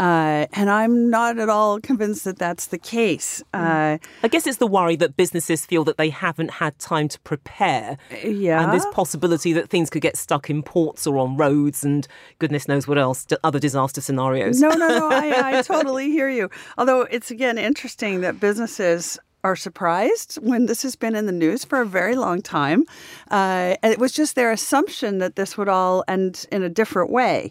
Uh, 0.00 0.46
and 0.54 0.70
I'm 0.70 1.10
not 1.10 1.38
at 1.38 1.50
all 1.50 1.78
convinced 1.78 2.24
that 2.24 2.38
that's 2.38 2.68
the 2.68 2.78
case. 2.78 3.42
Uh, 3.52 3.98
I 4.22 4.28
guess 4.28 4.46
it's 4.46 4.56
the 4.56 4.66
worry 4.66 4.96
that 4.96 5.14
businesses 5.14 5.66
feel 5.66 5.84
that 5.84 5.98
they 5.98 6.08
haven't 6.08 6.52
had 6.52 6.78
time 6.78 7.06
to 7.08 7.20
prepare. 7.20 7.98
Yeah. 8.24 8.64
And 8.64 8.72
this 8.72 8.86
possibility 8.92 9.52
that 9.52 9.68
things 9.68 9.90
could 9.90 10.00
get 10.00 10.16
stuck 10.16 10.48
in 10.48 10.62
ports 10.62 11.06
or 11.06 11.18
on 11.18 11.36
roads 11.36 11.84
and 11.84 12.08
goodness 12.38 12.66
knows 12.66 12.88
what 12.88 12.96
else, 12.96 13.26
other 13.44 13.58
disaster 13.58 14.00
scenarios. 14.00 14.58
No, 14.58 14.70
no, 14.70 14.88
no. 14.88 15.10
I, 15.10 15.58
I 15.58 15.62
totally 15.62 16.10
hear 16.10 16.30
you. 16.30 16.48
Although 16.78 17.02
it's 17.02 17.30
again 17.30 17.58
interesting 17.58 18.22
that 18.22 18.40
businesses 18.40 19.18
are 19.42 19.56
surprised 19.56 20.34
when 20.36 20.66
this 20.66 20.82
has 20.82 20.96
been 20.96 21.14
in 21.14 21.26
the 21.26 21.32
news 21.32 21.64
for 21.64 21.80
a 21.80 21.86
very 21.86 22.14
long 22.14 22.42
time. 22.42 22.84
Uh, 23.30 23.76
and 23.82 23.92
it 23.92 23.98
was 23.98 24.12
just 24.12 24.34
their 24.34 24.52
assumption 24.52 25.18
that 25.18 25.36
this 25.36 25.56
would 25.56 25.68
all 25.68 26.04
end 26.08 26.46
in 26.52 26.62
a 26.62 26.68
different 26.68 27.10
way. 27.10 27.50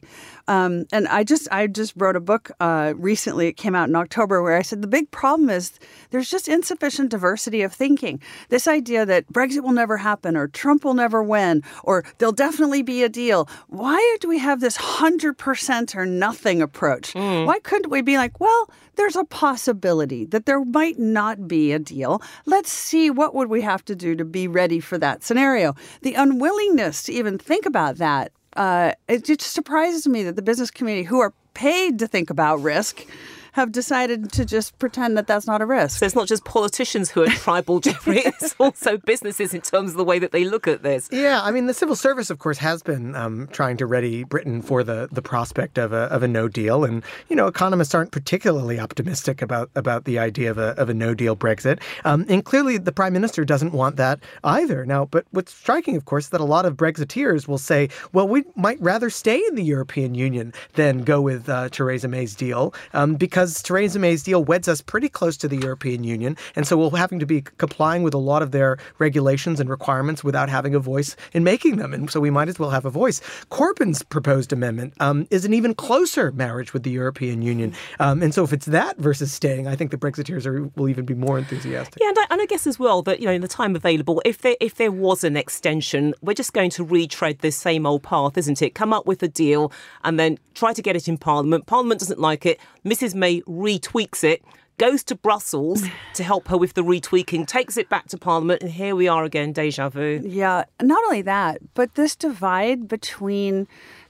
Um, 0.50 0.86
and 0.92 1.08
I 1.08 1.24
just 1.24 1.48
I 1.52 1.68
just 1.68 1.94
wrote 1.96 2.16
a 2.16 2.20
book 2.20 2.50
uh, 2.60 2.94
recently. 2.98 3.48
It 3.48 3.56
came 3.56 3.76
out 3.76 3.88
in 3.88 3.96
October 3.96 4.42
where 4.42 4.58
I 4.58 4.64
said 4.64 4.82
the 4.82 4.88
big 4.88 5.12
problem 5.12 5.48
is 5.52 5.80
there's 6.10 6.28
just 6.28 6.48
insufficient 6.48 7.12
diversity 7.12 7.62
of 7.62 7.72
thinking. 7.72 8.20
This 8.50 8.68
idea 8.68 9.06
that 9.06 9.32
Brexit 9.32 9.62
will 9.62 9.74
never 9.74 9.98
happen 9.98 10.36
or 10.36 10.48
Trump 10.48 10.84
will 10.84 10.96
never 10.96 11.22
win 11.22 11.62
or 11.84 12.04
there'll 12.18 12.34
definitely 12.34 12.82
be 12.82 13.04
a 13.04 13.10
deal. 13.10 13.48
Why 13.68 14.18
do 14.22 14.28
we 14.28 14.40
have 14.40 14.60
this 14.60 14.76
hundred 14.76 15.38
percent 15.38 15.96
or 15.96 16.08
nothing 16.08 16.64
approach? 16.64 17.14
Mm. 17.14 17.46
Why 17.46 17.60
couldn't 17.60 17.92
we 17.92 18.02
be 18.02 18.18
like, 18.18 18.40
well, 18.40 18.72
there's 18.96 19.16
a 19.16 19.26
possibility 19.26 20.26
that 20.26 20.48
there 20.48 20.66
might 20.66 20.98
not 20.98 21.48
be 21.48 21.74
a 21.74 21.80
deal. 21.80 22.24
Let's 22.48 22.72
see 22.72 23.12
what 23.12 23.36
would 23.36 23.50
we 23.50 23.62
have 23.62 23.86
to 23.86 23.96
do 23.96 24.16
to 24.16 24.26
be 24.26 24.48
ready 24.48 24.80
for 24.80 24.98
that 24.98 25.24
scenario. 25.24 25.76
The 26.02 26.16
unwillingness 26.16 27.04
to 27.04 27.14
even 27.14 27.38
think 27.38 27.68
about 27.68 27.98
that 27.98 28.32
uh, 28.60 28.92
it 29.08 29.24
just 29.24 29.42
surprises 29.42 30.06
me 30.06 30.22
that 30.24 30.36
the 30.36 30.42
business 30.42 30.70
community, 30.70 31.08
who 31.08 31.20
are 31.20 31.34
paid 31.54 31.98
to 31.98 32.08
think 32.08 32.30
about 32.30 32.62
risk, 32.62 33.06
have 33.54 33.72
decided 33.72 34.32
to 34.34 34.46
just 34.46 34.78
pretend 34.80 35.18
that 35.18 35.28
that's 35.28 35.48
not 35.48 35.62
a 35.62 35.66
risk. 35.66 36.00
So 36.00 36.06
it's 36.06 36.16
not 36.16 36.28
just 36.28 36.46
politicians 36.46 37.12
who 37.12 37.24
are 37.24 37.28
tribal, 37.28 37.80
Jeffrey. 37.82 38.24
It's 38.40 38.56
also 38.60 38.98
businesses 38.98 39.54
in 39.54 39.62
terms 39.62 39.92
of 39.92 39.98
the 39.98 40.04
way 40.04 40.20
that 40.20 40.32
they 40.32 40.46
look 40.46 40.68
at 40.68 40.84
this. 40.84 41.10
Yeah, 41.12 41.42
I 41.44 41.52
mean, 41.52 41.66
the 41.66 41.74
civil 41.74 41.96
service, 41.96 42.30
of 42.30 42.40
course, 42.40 42.58
has 42.60 42.82
been 42.82 43.16
um, 43.16 43.48
trying 43.52 43.78
to 43.78 43.86
ready 43.86 44.24
Britain 44.24 44.62
for 44.62 44.84
the, 44.84 45.10
the 45.12 45.22
prospect 45.22 45.78
of 45.78 45.92
a, 45.94 46.04
of 46.04 46.24
a 46.24 46.28
no 46.28 46.48
deal. 46.48 46.84
And, 46.84 47.04
you 47.28 47.36
know, 47.36 47.48
economists 47.48 47.94
aren't 47.94 48.12
particularly 48.12 48.80
optimistic 48.80 49.42
about, 49.42 49.70
about 49.76 50.06
the 50.06 50.20
idea 50.20 50.52
of 50.52 50.58
a, 50.58 50.70
of 50.78 50.90
a 50.90 50.94
no 50.94 51.14
deal 51.14 51.36
Brexit. 51.36 51.82
Um, 52.06 52.26
and 52.30 52.46
clearly, 52.46 52.78
the 52.78 52.92
prime 52.92 53.14
minister 53.14 53.44
doesn't 53.44 53.74
want 53.74 53.96
that 53.98 54.20
either. 54.44 54.86
Now, 54.86 55.06
but 55.06 55.26
what's 55.32 55.54
striking, 55.54 55.96
of 55.96 56.06
course, 56.06 56.26
is 56.26 56.30
that 56.30 56.42
a 56.42 56.46
lot 56.46 56.66
of 56.66 56.78
Brexiteers 56.78 57.48
will 57.48 57.58
say, 57.58 57.90
well, 58.14 58.28
we 58.28 58.44
might 58.56 58.80
rather 58.82 59.10
stay 59.10 59.42
in 59.48 59.56
the 59.56 59.64
European 59.64 60.16
Union 60.16 60.54
than 60.74 61.04
go 61.04 61.22
with 61.22 61.50
uh, 61.50 61.70
Theresa 61.70 62.08
May's 62.08 62.36
deal 62.36 62.74
um, 62.94 63.16
because 63.16 63.39
because 63.40 63.64
Theresa 63.64 64.00
May's 64.00 64.22
deal 64.22 64.44
weds 64.44 64.68
us 64.68 64.82
pretty 64.82 65.08
close 65.08 65.38
to 65.38 65.48
the 65.48 65.56
European 65.56 66.04
Union, 66.04 66.36
and 66.58 66.68
so 66.68 66.76
we're 66.76 66.98
having 66.98 67.20
to 67.20 67.26
be 67.26 67.42
complying 67.58 68.04
with 68.04 68.14
a 68.14 68.18
lot 68.18 68.42
of 68.42 68.52
their 68.52 68.78
regulations 68.98 69.62
and 69.62 69.70
requirements 69.70 70.26
without 70.26 70.50
having 70.50 70.76
a 70.76 70.80
voice 70.80 71.16
in 71.32 71.46
making 71.46 71.78
them, 71.78 71.94
and 71.94 72.12
so 72.12 72.20
we 72.20 72.30
might 72.30 72.50
as 72.50 72.60
well 72.60 72.70
have 72.70 72.84
a 72.84 72.90
voice. 72.90 73.22
Corbyn's 73.50 74.04
proposed 74.04 74.52
amendment 74.52 74.94
um, 75.00 75.26
is 75.32 75.46
an 75.46 75.54
even 75.54 75.74
closer 75.74 76.34
marriage 76.34 76.74
with 76.74 76.84
the 76.84 76.90
European 76.90 77.42
Union, 77.42 77.74
um, 78.02 78.22
and 78.22 78.34
so 78.34 78.44
if 78.44 78.52
it's 78.52 78.66
that 78.66 78.98
versus 78.98 79.32
staying, 79.32 79.70
I 79.70 79.76
think 79.78 79.92
the 79.92 79.98
Brexiteers 79.98 80.46
are, 80.46 80.70
will 80.76 80.90
even 80.90 81.06
be 81.06 81.14
more 81.14 81.40
enthusiastic. 81.40 81.98
Yeah, 82.02 82.10
and 82.10 82.20
I, 82.20 82.26
and 82.32 82.42
I, 82.42 82.46
guess 82.46 82.68
as 82.68 82.78
well 82.78 83.02
that 83.04 83.22
you 83.22 83.26
know 83.26 83.32
in 83.32 83.40
the 83.40 83.48
time 83.48 83.74
available, 83.74 84.22
if 84.26 84.40
there 84.40 84.58
if 84.60 84.76
there 84.76 84.92
was 84.92 85.24
an 85.24 85.38
extension, 85.38 86.14
we're 86.22 86.34
just 86.34 86.52
going 86.52 86.72
to 86.72 86.84
retread 86.84 87.40
this 87.40 87.56
same 87.56 87.86
old 87.86 88.04
path, 88.04 88.38
isn't 88.38 88.62
it? 88.62 88.76
Come 88.76 88.92
up 88.92 89.06
with 89.06 89.24
a 89.24 89.30
deal 89.30 89.72
and 90.04 90.20
then 90.20 90.38
try 90.56 90.74
to 90.74 90.82
get 90.82 90.98
it 90.98 91.08
in 91.08 91.18
Parliament. 91.18 91.68
Parliament 91.68 92.02
doesn't 92.02 92.20
like 92.20 92.46
it. 92.46 92.60
Mrs 92.86 93.14
May 93.14 93.29
retweaks 93.42 94.24
it, 94.24 94.44
goes 94.80 95.04
to 95.04 95.16
Brussels 95.16 95.84
to 96.16 96.24
help 96.24 96.48
her 96.48 96.58
with 96.58 96.74
the 96.74 96.84
retweaking, 96.84 97.46
takes 97.46 97.78
it 97.78 97.90
back 97.90 98.08
to 98.08 98.18
Parliament, 98.18 98.64
and 98.64 98.72
here 98.72 98.96
we 98.96 99.08
are 99.08 99.24
again, 99.24 99.54
deja 99.54 99.90
vu. 99.90 100.22
Yeah, 100.24 100.64
not 100.82 101.04
only 101.06 101.22
that, 101.22 101.60
but 101.76 101.96
this 101.96 102.16
divide 102.16 102.88
between 102.88 103.68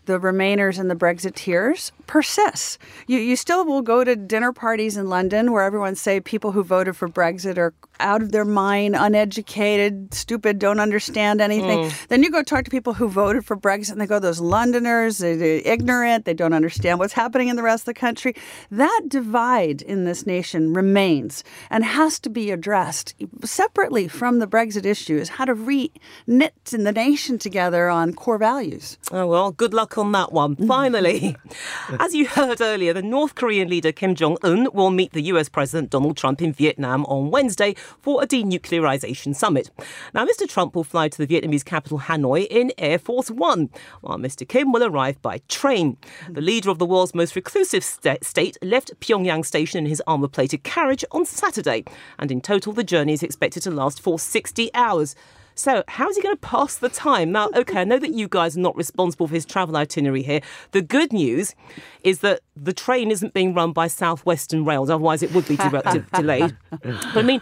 the 0.10 0.20
Remainers 0.20 0.80
and 0.80 0.90
the 0.90 0.96
Brexiteers 0.96 1.92
persists. 2.08 2.80
You, 3.06 3.20
you 3.20 3.36
still 3.36 3.64
will 3.64 3.84
go 3.84 4.04
to 4.04 4.16
dinner 4.16 4.52
parties 4.52 4.98
in 4.98 5.08
London 5.08 5.52
where 5.52 5.64
everyone 5.64 5.96
say 5.96 6.20
people 6.20 6.52
who 6.52 6.64
voted 6.64 6.98
for 6.98 7.08
Brexit 7.08 7.60
are 7.60 7.76
out 8.00 8.22
of 8.22 8.32
their 8.32 8.46
mind, 8.46 8.96
uneducated, 8.96 10.14
stupid, 10.14 10.58
don't 10.58 10.80
understand 10.80 11.42
anything. 11.42 11.80
Mm. 11.80 12.08
Then 12.08 12.24
you 12.24 12.32
go 12.32 12.42
talk 12.42 12.64
to 12.64 12.72
people 12.72 12.94
who 12.94 13.10
voted 13.10 13.46
for 13.46 13.56
Brexit 13.56 13.92
and 13.92 14.02
they 14.02 14.08
go, 14.08 14.20
those 14.20 14.40
Londoners, 14.40 15.20
they're, 15.20 15.36
they're 15.36 15.62
ignorant, 15.64 16.26
they 16.26 16.34
don't 16.34 16.54
understand 16.54 16.98
what's 16.98 17.14
happening 17.14 17.50
in 17.50 17.56
the 17.56 17.62
rest 17.62 17.82
of 17.82 17.94
the 17.94 17.94
country. 17.94 18.34
That 18.72 19.02
divide 19.08 19.82
in 19.82 20.06
this 20.06 20.26
nation 20.26 20.74
remains 20.74 21.44
and 21.70 21.84
has 21.84 22.20
to 22.22 22.30
be 22.30 22.50
addressed 22.50 23.16
separately 23.44 24.08
from 24.08 24.40
the 24.40 24.48
Brexit 24.48 24.86
issue 24.86 25.18
is 25.18 25.30
how 25.30 25.46
to 25.46 25.54
re-knit 25.54 26.54
in 26.74 26.86
the 26.86 26.92
nation 26.94 27.38
together 27.38 27.90
on 27.90 28.14
core 28.14 28.38
values. 28.40 28.98
Oh, 29.12 29.28
well, 29.28 29.52
good 29.52 29.74
luck 29.74 29.98
on 30.00 30.12
that 30.14 30.32
one. 30.32 30.56
Finally, 30.56 31.36
as 32.00 32.16
you 32.16 32.28
heard 32.28 32.62
earlier, 32.62 32.94
the 32.94 33.02
North 33.02 33.36
Korean 33.36 33.70
leader 33.70 33.92
Kim 33.92 34.16
Jong 34.16 34.38
un 34.42 34.68
will 34.74 34.90
meet 34.90 35.12
the 35.12 35.24
US 35.24 35.50
President 35.50 35.90
Donald 35.90 36.18
Trump 36.18 36.42
in 36.42 36.54
Vietnam 36.54 37.06
on 37.06 37.30
Wednesday 37.30 37.76
for 38.00 38.24
a 38.24 38.28
denuclearization 38.28 39.36
summit. 39.36 39.70
Now, 40.14 40.26
Mr. 40.26 40.48
Trump 40.48 40.76
will 40.76 40.84
fly 40.84 41.10
to 41.10 41.26
the 41.26 41.28
Vietnamese 41.28 41.66
capital 41.66 42.00
Hanoi 42.00 42.48
in 42.50 42.72
Air 42.78 42.98
Force 42.98 43.30
One, 43.30 43.70
while 44.02 44.18
Mr. 44.18 44.48
Kim 44.48 44.72
will 44.72 44.84
arrive 44.84 45.22
by 45.22 45.42
train. 45.50 45.98
The 46.30 46.42
leader 46.42 46.70
of 46.70 46.80
the 46.80 46.86
world's 46.86 47.14
most 47.14 47.36
reclusive 47.36 47.84
st- 47.84 48.24
state 48.24 48.58
left 48.62 49.00
Pyongyang 49.00 49.46
station 49.46 49.80
in 49.80 49.86
his 49.86 50.02
armor 50.08 50.28
plated 50.28 50.64
carriage 50.64 51.04
on 51.12 51.26
Saturday, 51.26 51.84
and 52.18 52.32
in 52.32 52.42
total, 52.42 52.74
the 52.74 52.84
journey 52.84 53.14
is 53.14 53.24
expected 53.24 53.64
to 53.64 53.72
last 53.72 54.02
for 54.02 54.18
60 54.18 54.74
hours. 54.74 55.16
So, 55.60 55.84
how's 55.90 56.16
he 56.16 56.22
going 56.22 56.38
to 56.38 56.40
pass 56.40 56.78
the 56.78 56.88
time? 56.88 57.34
Now, 57.34 57.50
okay, 57.54 57.82
I 57.82 57.84
know 57.84 58.00
that 58.00 58.14
you 58.14 58.30
guys 58.30 58.56
are 58.56 58.62
not 58.62 58.78
responsible 58.78 59.28
for 59.28 59.34
his 59.34 59.46
travel 59.46 59.76
itinerary 59.76 60.24
here. 60.24 60.40
The 60.72 60.82
good 60.82 61.12
news 61.12 61.54
is 62.02 62.20
that 62.20 62.40
the 62.56 62.72
train 62.72 63.12
isn't 63.12 63.34
being 63.34 63.54
run 63.54 63.74
by 63.74 63.88
Southwestern 63.88 64.64
Rails, 64.64 64.90
otherwise, 64.90 65.22
it 65.22 65.34
would 65.34 65.46
be 65.50 65.58
de- 65.58 65.70
de- 65.70 66.06
delayed. 66.14 66.56
But 66.82 67.18
I 67.18 67.22
mean, 67.24 67.42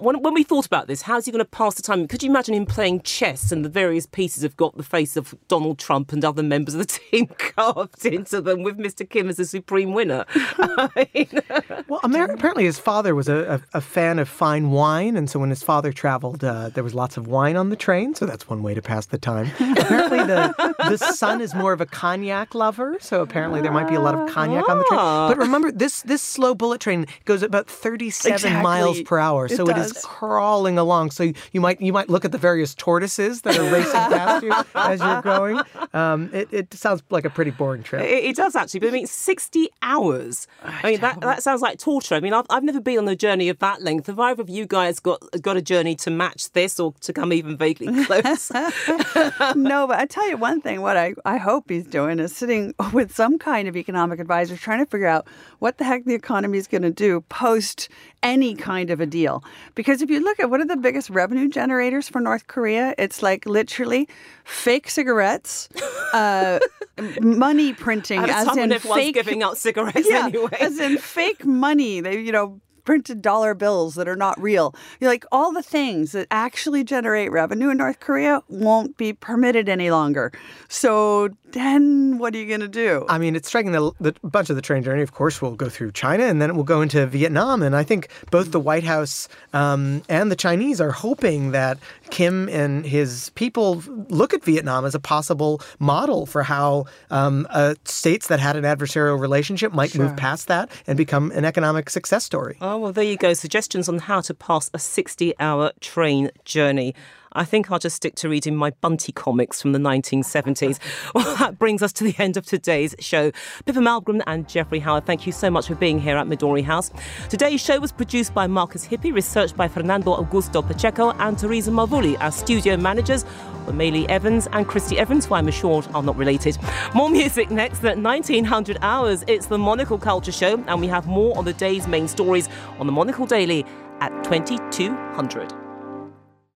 when, 0.00 0.20
when 0.22 0.34
we 0.34 0.42
thought 0.42 0.66
about 0.66 0.86
this, 0.86 1.02
how's 1.02 1.24
he 1.24 1.32
going 1.32 1.44
to 1.44 1.50
pass 1.50 1.74
the 1.74 1.82
time? 1.82 2.06
Could 2.06 2.22
you 2.22 2.28
imagine 2.28 2.54
him 2.54 2.66
playing 2.66 3.00
chess 3.02 3.50
and 3.50 3.64
the 3.64 3.70
various 3.70 4.06
pieces 4.06 4.42
have 4.42 4.56
got 4.56 4.76
the 4.76 4.82
face 4.82 5.16
of 5.16 5.34
Donald 5.48 5.78
Trump 5.78 6.12
and 6.12 6.24
other 6.24 6.42
members 6.42 6.74
of 6.74 6.80
the 6.80 6.86
team 7.10 7.26
carved 7.26 8.04
into 8.04 8.40
them 8.40 8.62
with 8.62 8.76
Mr. 8.76 9.08
Kim 9.08 9.28
as 9.28 9.36
the 9.36 9.46
supreme 9.46 9.92
winner? 9.92 10.26
well, 11.88 12.00
apparently 12.02 12.64
his 12.64 12.78
father 12.78 13.14
was 13.14 13.28
a, 13.28 13.62
a, 13.72 13.78
a, 13.78 13.80
fan 13.80 14.18
of 14.18 14.28
fine 14.28 14.70
wine, 14.70 15.16
and 15.16 15.30
so 15.30 15.38
when 15.38 15.48
his 15.48 15.62
father 15.62 15.92
traveled, 15.92 16.44
uh, 16.44 16.68
there 16.68 16.84
was 16.84 16.94
lots 16.94 17.16
of 17.16 17.26
wine 17.26 17.56
on 17.56 17.70
the 17.70 17.76
train, 17.76 18.14
so 18.14 18.26
that's 18.26 18.48
one 18.48 18.62
way 18.62 18.74
to 18.74 18.82
pass 18.82 19.06
the 19.06 19.18
time. 19.18 19.50
apparently, 19.78 20.18
the, 20.18 20.74
the 20.78 20.98
son 20.98 21.40
is 21.40 21.54
more 21.54 21.72
of 21.72 21.80
a 21.80 21.86
cognac 21.86 22.54
lover, 22.54 22.98
so 23.00 23.22
apparently 23.22 23.62
there 23.62 23.72
might 23.72 23.88
be 23.88 23.94
a 23.94 24.00
lot 24.00 24.14
of 24.14 24.28
cognac 24.28 24.68
on 24.68 24.78
the 24.78 24.84
train. 24.84 25.00
Ah. 25.00 25.28
But 25.28 25.38
remember, 25.38 25.72
this 25.72 26.02
this 26.02 26.20
slow 26.20 26.54
bullet 26.54 26.80
train 26.80 27.06
goes 27.24 27.42
about 27.42 27.68
37 27.68 28.34
exactly. 28.34 28.62
miles 28.62 29.00
per 29.02 29.18
hour, 29.18 29.48
so 29.48 29.66
it, 29.68 29.77
it 29.77 29.77
is 29.86 30.04
crawling 30.04 30.78
along. 30.78 31.10
So 31.10 31.32
you 31.52 31.60
might 31.60 31.80
you 31.80 31.92
might 31.92 32.08
look 32.08 32.24
at 32.24 32.32
the 32.32 32.38
various 32.38 32.74
tortoises 32.74 33.42
that 33.42 33.58
are 33.58 33.72
racing 33.72 33.92
past 33.92 34.44
you 34.44 34.52
as 34.74 35.00
you're 35.00 35.22
going. 35.22 35.60
Um, 35.92 36.30
it, 36.32 36.48
it 36.52 36.74
sounds 36.74 37.02
like 37.10 37.24
a 37.24 37.30
pretty 37.30 37.50
boring 37.50 37.82
trip. 37.82 38.02
It, 38.02 38.24
it, 38.24 38.36
does 38.36 38.54
actually, 38.54 38.80
but 38.80 38.90
I 38.90 38.92
mean, 38.92 39.06
60 39.06 39.68
hours. 39.82 40.46
I 40.62 40.90
mean, 40.90 41.00
that, 41.00 41.20
that 41.20 41.42
sounds 41.42 41.62
like 41.62 41.78
torture. 41.78 42.14
I 42.14 42.20
mean, 42.20 42.32
I've, 42.32 42.46
I've 42.50 42.62
never 42.62 42.80
been 42.80 42.98
on 42.98 43.08
a 43.08 43.16
journey 43.16 43.48
of 43.48 43.58
that 43.58 43.82
length. 43.82 44.06
Have 44.06 44.18
either 44.18 44.42
of 44.42 44.48
you 44.48 44.66
guys 44.66 45.00
got 45.00 45.20
got 45.42 45.56
a 45.56 45.62
journey 45.62 45.94
to 45.96 46.10
match 46.10 46.52
this 46.52 46.78
or 46.78 46.92
to 47.00 47.12
come 47.12 47.32
even 47.32 47.56
vaguely 47.56 48.04
close? 48.04 48.50
no, 49.56 49.86
but 49.86 49.98
I 49.98 50.06
tell 50.08 50.28
you 50.28 50.36
one 50.36 50.60
thing. 50.60 50.80
What 50.80 50.96
I, 50.96 51.14
I 51.24 51.36
hope 51.36 51.70
he's 51.70 51.86
doing 51.86 52.18
is 52.18 52.34
sitting 52.36 52.74
with 52.92 53.14
some 53.14 53.38
kind 53.38 53.68
of 53.68 53.76
economic 53.76 54.20
advisor 54.20 54.56
trying 54.56 54.84
to 54.84 54.86
figure 54.86 55.06
out 55.06 55.26
what 55.58 55.78
the 55.78 55.84
heck 55.84 56.04
the 56.04 56.14
economy 56.14 56.58
is 56.58 56.66
going 56.66 56.82
to 56.82 56.90
do 56.90 57.20
post 57.22 57.88
any 58.22 58.54
kind 58.54 58.90
of 58.90 59.00
a 59.00 59.06
deal. 59.06 59.44
Because 59.74 60.02
if 60.02 60.10
you 60.10 60.20
look 60.20 60.40
at 60.40 60.50
what 60.50 60.60
are 60.60 60.66
the 60.66 60.76
biggest 60.76 61.10
revenue 61.10 61.48
generators 61.48 62.08
for 62.08 62.20
North 62.20 62.46
Korea, 62.46 62.94
it's 62.98 63.22
like 63.22 63.46
literally 63.46 64.08
fake 64.44 64.90
cigarettes, 64.90 65.68
uh, 66.12 66.58
money 67.20 67.72
printing, 67.72 68.20
as 68.20 68.56
in 68.56 68.76
fake 68.78 69.14
giving 69.14 69.42
out 69.42 69.56
cigarettes 69.56 70.08
yeah, 70.08 70.26
anyway. 70.26 70.56
as 70.60 70.78
in 70.78 70.98
fake 70.98 71.44
money. 71.44 72.00
They, 72.00 72.20
you 72.20 72.32
know, 72.32 72.60
printed 72.88 73.20
dollar 73.20 73.52
bills 73.52 73.96
that 73.96 74.08
are 74.08 74.16
not 74.16 74.40
real. 74.40 74.74
You're 74.98 75.10
like 75.10 75.26
all 75.30 75.52
the 75.52 75.62
things 75.62 76.12
that 76.12 76.26
actually 76.30 76.84
generate 76.84 77.30
revenue 77.30 77.68
in 77.68 77.76
North 77.76 78.00
Korea 78.00 78.42
won't 78.48 78.96
be 78.96 79.12
permitted 79.12 79.68
any 79.68 79.90
longer. 79.90 80.32
So 80.68 81.28
then 81.52 82.18
what 82.18 82.34
are 82.34 82.38
you 82.38 82.46
going 82.46 82.60
to 82.60 82.68
do? 82.68 83.04
I 83.08 83.18
mean, 83.18 83.36
it's 83.36 83.48
striking 83.48 83.72
that 83.72 83.92
the 84.00 84.14
bunch 84.22 84.50
of 84.50 84.56
the 84.56 84.62
train 84.62 84.82
journey, 84.82 85.02
of 85.02 85.12
course, 85.12 85.42
will 85.42 85.54
go 85.54 85.68
through 85.68 85.92
China 85.92 86.24
and 86.24 86.40
then 86.40 86.50
it 86.50 86.56
will 86.56 86.64
go 86.64 86.80
into 86.80 87.06
Vietnam. 87.06 87.62
And 87.62 87.76
I 87.76 87.82
think 87.82 88.08
both 88.30 88.52
the 88.52 88.60
White 88.60 88.84
House 88.84 89.28
um, 89.52 90.02
and 90.08 90.30
the 90.30 90.36
Chinese 90.36 90.80
are 90.80 90.90
hoping 90.90 91.50
that 91.52 91.78
Kim 92.10 92.48
and 92.48 92.86
his 92.86 93.30
people 93.30 93.82
look 94.08 94.32
at 94.32 94.44
Vietnam 94.44 94.84
as 94.84 94.94
a 94.94 95.00
possible 95.00 95.60
model 95.78 96.26
for 96.26 96.42
how 96.42 96.86
um, 97.10 97.46
uh, 97.50 97.74
states 97.84 98.28
that 98.28 98.40
had 98.40 98.56
an 98.56 98.64
adversarial 98.64 99.20
relationship 99.20 99.72
might 99.72 99.90
sure. 99.90 100.06
move 100.06 100.16
past 100.16 100.48
that 100.48 100.70
and 100.86 100.96
become 100.96 101.30
an 101.32 101.44
economic 101.44 101.90
success 101.90 102.24
story. 102.24 102.56
Oh, 102.60 102.77
well, 102.78 102.92
there 102.92 103.04
you 103.04 103.16
go. 103.16 103.34
Suggestions 103.34 103.88
on 103.88 103.98
how 103.98 104.20
to 104.22 104.34
pass 104.34 104.70
a 104.72 104.78
60 104.78 105.34
hour 105.38 105.72
train 105.80 106.30
journey. 106.44 106.94
I 107.32 107.44
think 107.44 107.70
I'll 107.70 107.78
just 107.78 107.96
stick 107.96 108.14
to 108.16 108.28
reading 108.28 108.56
my 108.56 108.70
Bunty 108.80 109.12
comics 109.12 109.60
from 109.60 109.72
the 109.72 109.78
1970s. 109.78 110.78
well, 111.14 111.36
that 111.36 111.58
brings 111.58 111.82
us 111.82 111.92
to 111.94 112.04
the 112.04 112.14
end 112.18 112.36
of 112.36 112.46
today's 112.46 112.94
show. 112.98 113.30
Pippa 113.66 113.80
Malmgren 113.80 114.22
and 114.26 114.48
Jeffrey 114.48 114.78
Howard, 114.80 115.06
thank 115.06 115.26
you 115.26 115.32
so 115.32 115.50
much 115.50 115.68
for 115.68 115.74
being 115.74 115.98
here 115.98 116.16
at 116.16 116.26
Midori 116.26 116.64
House. 116.64 116.90
Today's 117.28 117.60
show 117.60 117.78
was 117.78 117.92
produced 117.92 118.34
by 118.34 118.46
Marcus 118.46 118.86
Hippi, 118.86 119.12
researched 119.12 119.56
by 119.56 119.68
Fernando 119.68 120.16
Augusto 120.16 120.66
Pacheco 120.66 121.10
and 121.18 121.38
Teresa 121.38 121.70
Marvuli. 121.70 122.18
Our 122.20 122.32
studio 122.32 122.76
managers 122.76 123.24
Maylee 123.72 124.06
Evans 124.08 124.48
and 124.52 124.66
Christy 124.66 124.98
Evans, 124.98 125.26
who 125.26 125.34
I'm 125.34 125.48
assured 125.48 125.86
are 125.94 126.02
not 126.02 126.16
related. 126.16 126.58
More 126.94 127.10
music 127.10 127.50
next 127.50 127.84
at 127.84 127.98
1900 127.98 128.78
hours. 128.82 129.24
It's 129.26 129.46
the 129.46 129.58
Monocle 129.58 129.98
Culture 129.98 130.32
Show, 130.32 130.62
and 130.66 130.80
we 130.80 130.86
have 130.88 131.06
more 131.06 131.36
on 131.36 131.44
the 131.44 131.52
day's 131.52 131.86
main 131.86 132.08
stories 132.08 132.48
on 132.78 132.86
the 132.86 132.92
Monocle 132.92 133.26
Daily 133.26 133.64
at 134.00 134.24
2200. 134.24 135.67